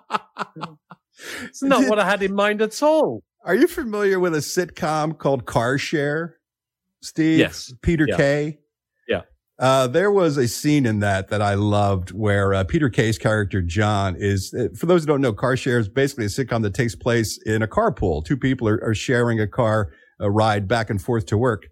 [1.44, 3.22] It's not what I had in mind at all.
[3.44, 6.36] Are you familiar with a sitcom called Car Share,
[7.02, 7.38] Steve?
[7.38, 7.72] Yes.
[7.82, 8.16] Peter Yeah.
[8.16, 8.58] Kay.
[9.08, 9.22] Yeah.
[9.58, 13.60] Uh, there was a scene in that that I loved where uh, Peter Kay's character
[13.60, 14.54] John is.
[14.54, 17.38] uh, For those who don't know, Car Share is basically a sitcom that takes place
[17.44, 18.24] in a carpool.
[18.24, 21.66] Two people are, are sharing a car, a ride back and forth to work.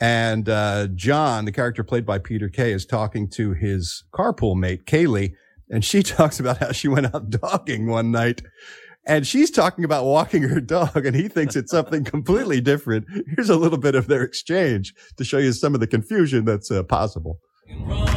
[0.00, 4.86] And uh, John, the character played by Peter Kay, is talking to his carpool mate
[4.86, 5.32] Kayleigh,
[5.68, 8.42] and she talks about how she went out dogging one night.
[9.06, 13.06] And she's talking about walking her dog, and he thinks it's something completely different.
[13.34, 16.70] Here's a little bit of their exchange to show you some of the confusion that's
[16.70, 17.40] uh, possible.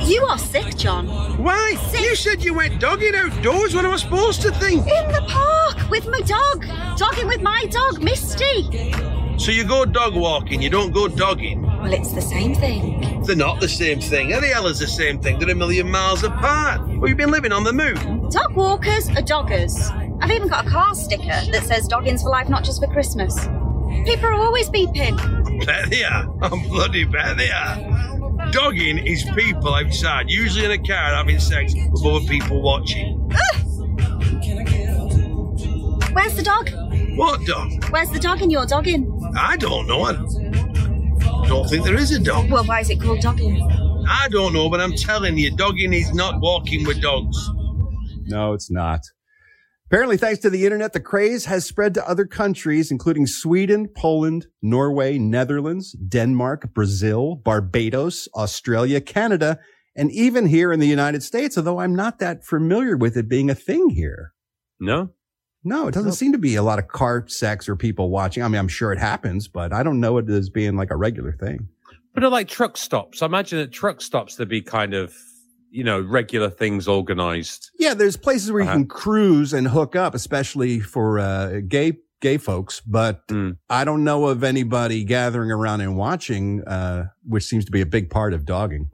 [0.03, 1.07] You are sick, John.
[1.41, 1.77] Why?
[1.93, 3.75] You said you went dogging outdoors.
[3.75, 4.81] What am I supposed to think?
[4.81, 6.65] In the park with my dog.
[6.97, 8.91] Dogging with my dog, Misty.
[9.37, 11.63] So you go dog walking, you don't go dogging.
[11.63, 13.23] Well, it's the same thing.
[13.23, 14.29] They're not the same thing.
[14.29, 15.39] How the hell is the same thing?
[15.39, 16.87] They're a million miles apart.
[16.87, 18.29] Well, you've been living on the moon.
[18.29, 19.89] Dog walkers are doggers.
[20.21, 23.37] I've even got a car sticker that says doggins for life, not just for Christmas.
[24.05, 25.17] People are always beeping.
[25.65, 26.27] Bet they are.
[26.41, 28.51] I'm bloody bet they are.
[28.51, 33.29] Dogging is people outside, usually in a car, having sex with other people watching.
[33.33, 33.59] Ah!
[36.13, 36.69] Where's the dog?
[37.17, 37.71] What dog?
[37.91, 39.09] Where's the dog in your dogging?
[39.37, 40.03] I don't know.
[40.03, 40.13] I
[41.47, 42.49] don't think there is a dog.
[42.49, 43.61] Well, why is it called dogging?
[44.07, 47.49] I don't know, but I'm telling you, dogging is not walking with dogs.
[48.25, 49.01] No, it's not.
[49.93, 54.47] Apparently, thanks to the internet, the craze has spread to other countries, including Sweden, Poland,
[54.59, 59.59] Norway, Netherlands, Denmark, Brazil, Barbados, Australia, Canada,
[59.95, 63.51] and even here in the United States, although I'm not that familiar with it being
[63.51, 64.33] a thing here.
[64.79, 65.11] No?
[65.63, 68.41] No, it doesn't seem to be a lot of car sex or people watching.
[68.41, 70.97] I mean, I'm sure it happens, but I don't know it as being like a
[70.97, 71.67] regular thing.
[72.15, 73.21] But are like truck stops.
[73.21, 75.13] I imagine at truck stops there'd be kind of,
[75.73, 77.71] you know, regular things organized.
[77.79, 78.77] Yeah, there's places where you Uh-huh.
[78.77, 82.79] can cruise and hook up, especially for uh, gay gay folks.
[82.79, 83.21] But
[83.69, 87.85] I don't know of anybody gathering around and watching, uh, which seems to be a
[87.85, 88.89] big part of dogging.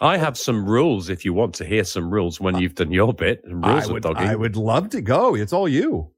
[0.00, 3.12] I have some rules if you want to hear some rules when you've done your
[3.12, 3.40] bit.
[3.44, 4.28] Rules I of would, dogging.
[4.28, 5.34] I would love to go.
[5.34, 6.12] It's all you.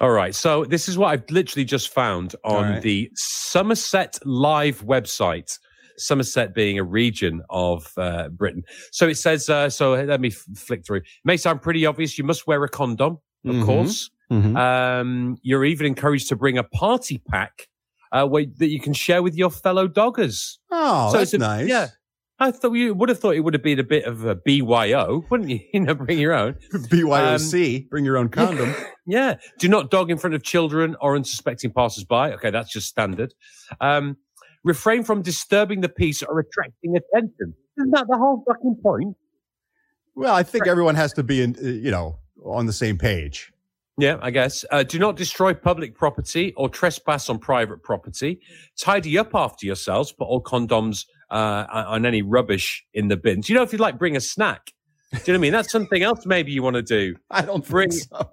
[0.00, 0.34] All right.
[0.34, 2.82] So this is what I've literally just found on right.
[2.82, 5.58] the Somerset Live website.
[6.02, 8.62] Somerset being a region of uh, Britain.
[8.90, 10.98] So it says, uh, so let me f- flick through.
[10.98, 12.18] It may sound pretty obvious.
[12.18, 13.64] You must wear a condom, of Mhm.
[13.64, 14.10] course.
[14.30, 14.56] Mhm.
[14.56, 17.68] Um, you're even encouraged to bring a party pack
[18.12, 20.58] uh, where, that you can share with your fellow doggers.
[20.70, 21.68] Oh, So that's it's a- nice.
[21.68, 21.88] Yeah.
[22.38, 25.24] I thought you would have thought it would have been a bit of a BYO,
[25.30, 25.60] wouldn't you?
[25.72, 26.56] You know, bring your own.
[26.90, 28.74] BYOC, bring your own condom.
[29.06, 29.38] Yeah.
[29.58, 32.32] Do not dog in front of children or unsuspecting passers-by.
[32.34, 33.34] Okay, that's just standard.
[33.80, 34.16] Um,
[34.64, 37.54] refrain from disturbing the peace or attracting attention.
[37.78, 39.16] Isn't that the whole fucking point?
[40.14, 43.52] Well, I think everyone has to be in, uh, you know, on the same page.
[43.98, 44.64] Yeah, I guess.
[44.70, 48.40] Uh, do not destroy public property or trespass on private property.
[48.78, 50.12] Tidy up after yourselves.
[50.12, 53.48] Put all condoms uh, on any rubbish in the bins.
[53.48, 54.72] You know, if you'd like, bring a snack.
[55.12, 55.52] Do you know what I mean?
[55.52, 57.16] That's something else maybe you want to do.
[57.30, 58.30] I don't bring think so.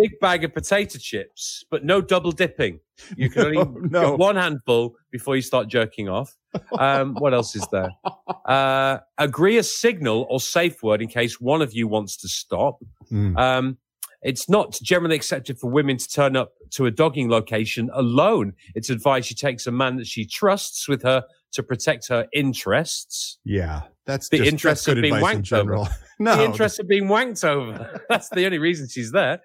[0.00, 2.80] Big bag of potato chips, but no double dipping.
[3.16, 4.10] You can only no.
[4.10, 6.36] get one handful before you start jerking off.
[6.78, 7.90] Um, what else is there?
[8.46, 12.78] Uh, agree a signal or safe word in case one of you wants to stop.
[13.08, 13.36] Hmm.
[13.36, 13.78] Um,
[14.22, 18.52] it's not generally accepted for women to turn up to a dogging location alone.
[18.76, 21.24] It's advised she takes a man that she trusts with her
[21.54, 23.38] to protect her interests.
[23.44, 25.80] Yeah, that's the just- interests that's of being in wanked general.
[25.86, 25.96] over.
[26.20, 28.00] No, the interests of being wanked over.
[28.08, 29.40] That's the only reason she's there.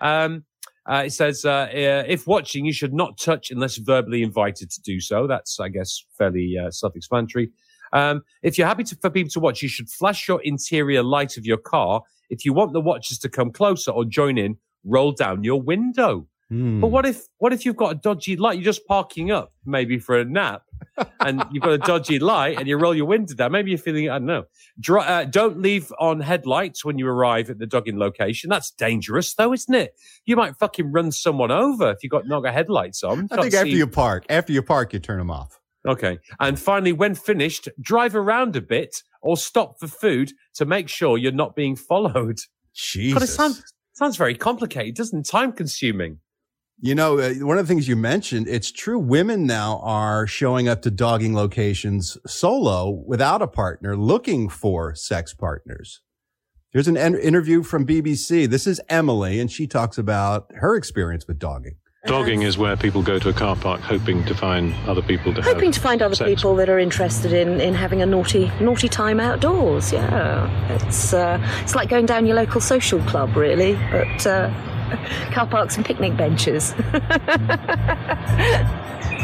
[0.00, 0.44] Um,
[0.90, 4.80] uh, it says, uh, uh, if watching, you should not touch unless verbally invited to
[4.80, 5.26] do so.
[5.26, 7.50] That's, I guess, fairly uh, self-explanatory.
[7.92, 11.36] Um, if you're happy to, for people to watch, you should flash your interior light
[11.36, 12.02] of your car.
[12.30, 16.26] If you want the watchers to come closer or join in, roll down your window.
[16.50, 16.80] Hmm.
[16.80, 18.56] But what if what if you've got a dodgy light?
[18.56, 20.62] You're just parking up, maybe for a nap,
[21.20, 23.52] and you've got a dodgy light, and you roll your window down.
[23.52, 24.44] Maybe you're feeling I don't know.
[24.98, 28.48] Uh, don't leave on headlights when you arrive at the dogging location.
[28.48, 29.94] That's dangerous, though, isn't it?
[30.24, 33.28] You might fucking run someone over if you've got not got headlights on.
[33.30, 35.60] I think after see- you park, after you park, you turn them off.
[35.86, 36.18] Okay.
[36.40, 41.18] And finally, when finished, drive around a bit or stop for food to make sure
[41.18, 42.38] you're not being followed.
[42.74, 45.30] Jesus, God, it sounds, sounds very complicated, doesn't it?
[45.30, 46.18] Time consuming.
[46.80, 49.00] You know, uh, one of the things you mentioned, it's true.
[49.00, 55.34] Women now are showing up to dogging locations solo without a partner, looking for sex
[55.34, 56.02] partners.
[56.70, 58.48] Here's an en- interview from BBC.
[58.48, 61.76] This is Emily, and she talks about her experience with dogging.
[62.06, 65.42] Dogging is where people go to a car park hoping to find other people to
[65.42, 68.52] Hoping have to find other sex people that are interested in, in having a naughty
[68.60, 69.92] naughty time outdoors.
[69.92, 74.50] Yeah, it's uh, it's like going down your local social club, really, but uh,
[75.32, 76.74] car parks and picnic benches.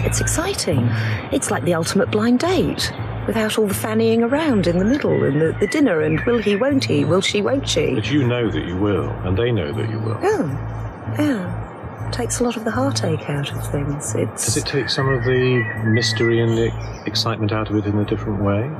[0.04, 0.88] it's exciting.
[1.32, 2.92] It's like the ultimate blind date,
[3.26, 6.56] without all the fannying around in the middle and the, the dinner and will he,
[6.56, 7.94] won't he, will she, won't she.
[7.94, 10.20] But you know that you will, and they know that you will.
[10.22, 12.10] Yeah, yeah.
[12.12, 14.14] Takes a lot of the heartache out of things.
[14.14, 17.98] It's Does it take some of the mystery and the excitement out of it in
[17.98, 18.70] a different way?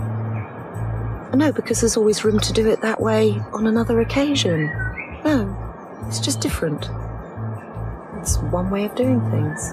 [1.34, 4.66] No, because there's always room to do it that way on another occasion.
[5.24, 5.63] No,
[6.08, 6.88] it's just different.
[8.20, 9.72] It's one way of doing things.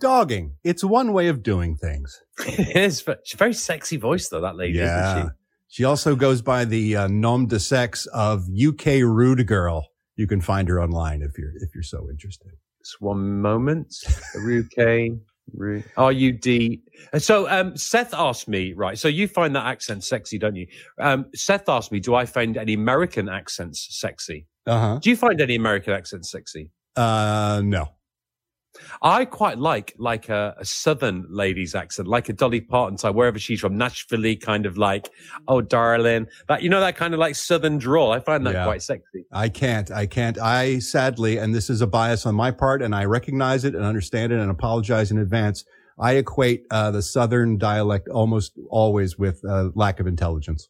[0.00, 0.54] Dogging.
[0.64, 2.20] It's one way of doing things.
[2.46, 3.02] it is.
[3.02, 5.18] but She's a very sexy voice, though, that lady, Yeah.
[5.18, 5.32] isn't
[5.68, 9.86] She also goes by the uh, nom de sex of UK Rude Girl.
[10.16, 12.52] You can find her online if you're if you're so interested.
[12.84, 13.92] Just one moment.
[14.36, 15.18] Ruke.
[15.52, 16.80] Ru- R-U-D.
[17.12, 18.96] Uh, So, um, Seth asked me, right?
[18.98, 20.66] So you find that accent sexy, don't you?
[20.98, 24.46] Um, Seth asked me, do I find any American accents sexy?
[24.66, 24.98] Uh huh.
[25.02, 26.70] Do you find any American accents sexy?
[26.96, 27.90] Uh, no.
[29.02, 33.38] I quite like like a, a southern lady's accent, like a Dolly Parton type, wherever
[33.38, 35.08] she's from, Nashville, kind of like,
[35.46, 38.10] oh darling, that you know that kind of like southern drawl.
[38.12, 38.64] I find that Yeah.
[38.64, 39.26] quite sexy.
[39.32, 39.90] I can't.
[39.92, 40.38] I can't.
[40.38, 43.84] I sadly, and this is a bias on my part, and I recognize it and
[43.84, 45.64] understand it and apologize in advance.
[45.96, 50.68] I equate uh, the Southern dialect almost always with uh, lack of intelligence.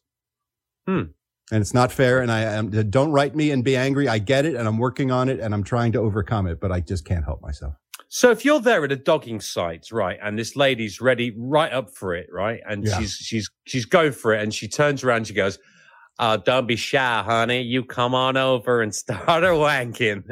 [0.87, 1.03] Hmm.
[1.51, 2.21] And it's not fair.
[2.21, 4.07] And I am, don't write me and be angry.
[4.07, 6.71] I get it, and I'm working on it, and I'm trying to overcome it, but
[6.71, 7.75] I just can't help myself.
[8.07, 11.91] So if you're there at a dogging site, right, and this lady's ready right up
[11.93, 12.97] for it, right, and Yeah.
[12.99, 15.59] she's she's she's going for it, and she turns around, and she goes,
[16.19, 17.61] "Oh, don't be shy, honey.
[17.61, 20.23] You come on over and start her wanking."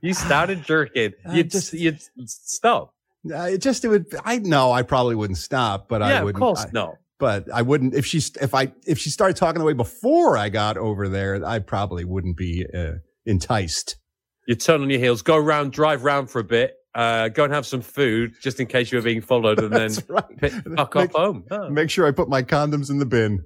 [0.00, 1.12] You started jerking.
[1.32, 2.94] You'd just- you'd stop.
[3.32, 4.06] Uh, it just it would.
[4.24, 6.94] I know I probably wouldn't stop, but I Yeah, of course I- not.
[7.22, 10.48] But I wouldn't if she if I if she started talking the way before I
[10.48, 11.46] got over there.
[11.46, 12.94] I probably wouldn't be uh,
[13.24, 13.94] enticed.
[14.48, 17.52] You turn on your heels, go around, drive round for a bit, uh, go and
[17.52, 20.36] have some food just in case you were being followed, and then right.
[20.36, 21.44] pick, fuck off home.
[21.52, 23.44] Oh, Make sure I put my condoms in the bin.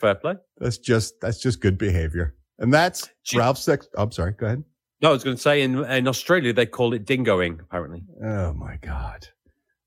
[0.00, 0.36] fair play.
[0.56, 2.36] That's just that's just good behavior.
[2.58, 3.86] And that's Ralph's sex.
[3.98, 4.32] Oh, I'm sorry.
[4.32, 4.64] Go ahead.
[5.02, 7.60] No, I was going to say in in Australia they call it dingoing.
[7.60, 9.28] Apparently, Oh my God.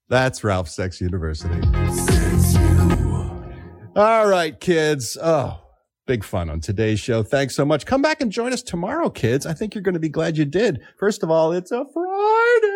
[0.07, 1.59] That's Ralph Sex University.
[3.95, 5.17] All right, kids.
[5.21, 5.61] Oh,
[6.07, 7.21] big fun on today's show.
[7.21, 7.85] Thanks so much.
[7.85, 9.45] Come back and join us tomorrow, kids.
[9.45, 10.81] I think you're going to be glad you did.
[10.99, 12.71] First of all, it's a Friday,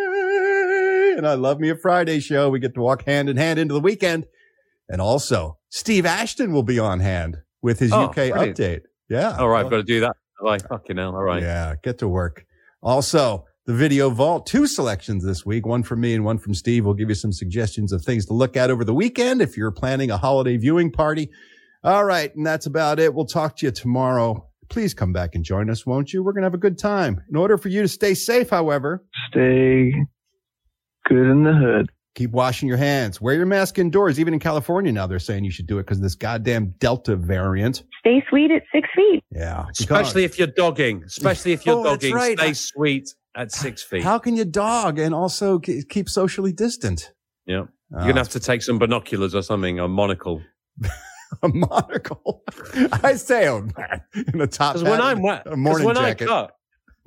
[1.18, 2.50] and I love me a Friday show.
[2.52, 4.28] We get to walk hand in hand into the weekend.
[4.90, 8.58] And also, Steve Ashton will be on hand with his Oh, UK brilliant.
[8.58, 8.82] update.
[9.10, 9.36] Yeah.
[9.38, 9.66] all right, oh.
[9.66, 10.16] I've got to do that.
[10.40, 11.16] Like fucking hell.
[11.16, 11.42] All right.
[11.42, 12.46] Yeah, get to work.
[12.84, 16.86] Also, the video vault, two selections this week, one from me and one from Steve.
[16.86, 19.72] We'll give you some suggestions of things to look at over the weekend if you're
[19.72, 21.30] planning a holiday viewing party.
[21.84, 22.34] All right.
[22.36, 23.14] And that's about it.
[23.14, 24.48] We'll talk to you tomorrow.
[24.70, 26.24] Please come back and join us, won't you?
[26.24, 27.22] We're going to have a good time.
[27.30, 29.92] In order for you to stay safe, however, Stay
[31.06, 31.90] good in the hood.
[32.16, 33.22] keep washing your hands.
[33.22, 34.20] Wear your mask indoors.
[34.20, 37.16] Even in California now, they're saying you should do it because of this goddamn Delta
[37.16, 37.84] variant.
[38.00, 39.24] Stay sweet at six feet.
[39.32, 39.66] Yeah.
[39.72, 41.04] Especially if you're dogging.
[41.06, 42.16] Especially if you're Oh, that's dogging.
[42.16, 42.38] right.
[42.38, 44.04] Stay sweet at six feet.
[44.04, 47.14] How can you dog and also keep socially distant?
[47.46, 47.66] Yeah.
[47.94, 48.00] Ah.
[48.00, 50.42] You're gonna have to take some binoculars or something, or monocle.
[51.44, 52.44] a monocle.
[53.04, 54.02] I say, oh man,
[54.34, 54.74] in the top.
[54.74, 56.26] Because when I'm wet, a morning when jacket.
[56.26, 56.58] I cut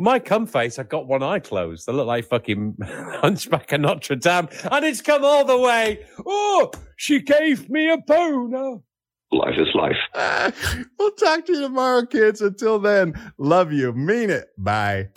[0.01, 1.87] my cum face, I got one eye closed.
[1.87, 6.05] I look like fucking Hunchback of Notre Dame, and it's come all the way.
[6.25, 8.79] Oh, she gave me a boner.
[9.31, 10.87] Life is life.
[10.99, 12.41] we'll talk to you tomorrow, kids.
[12.41, 14.49] Until then, love you, mean it.
[14.59, 15.11] Bye.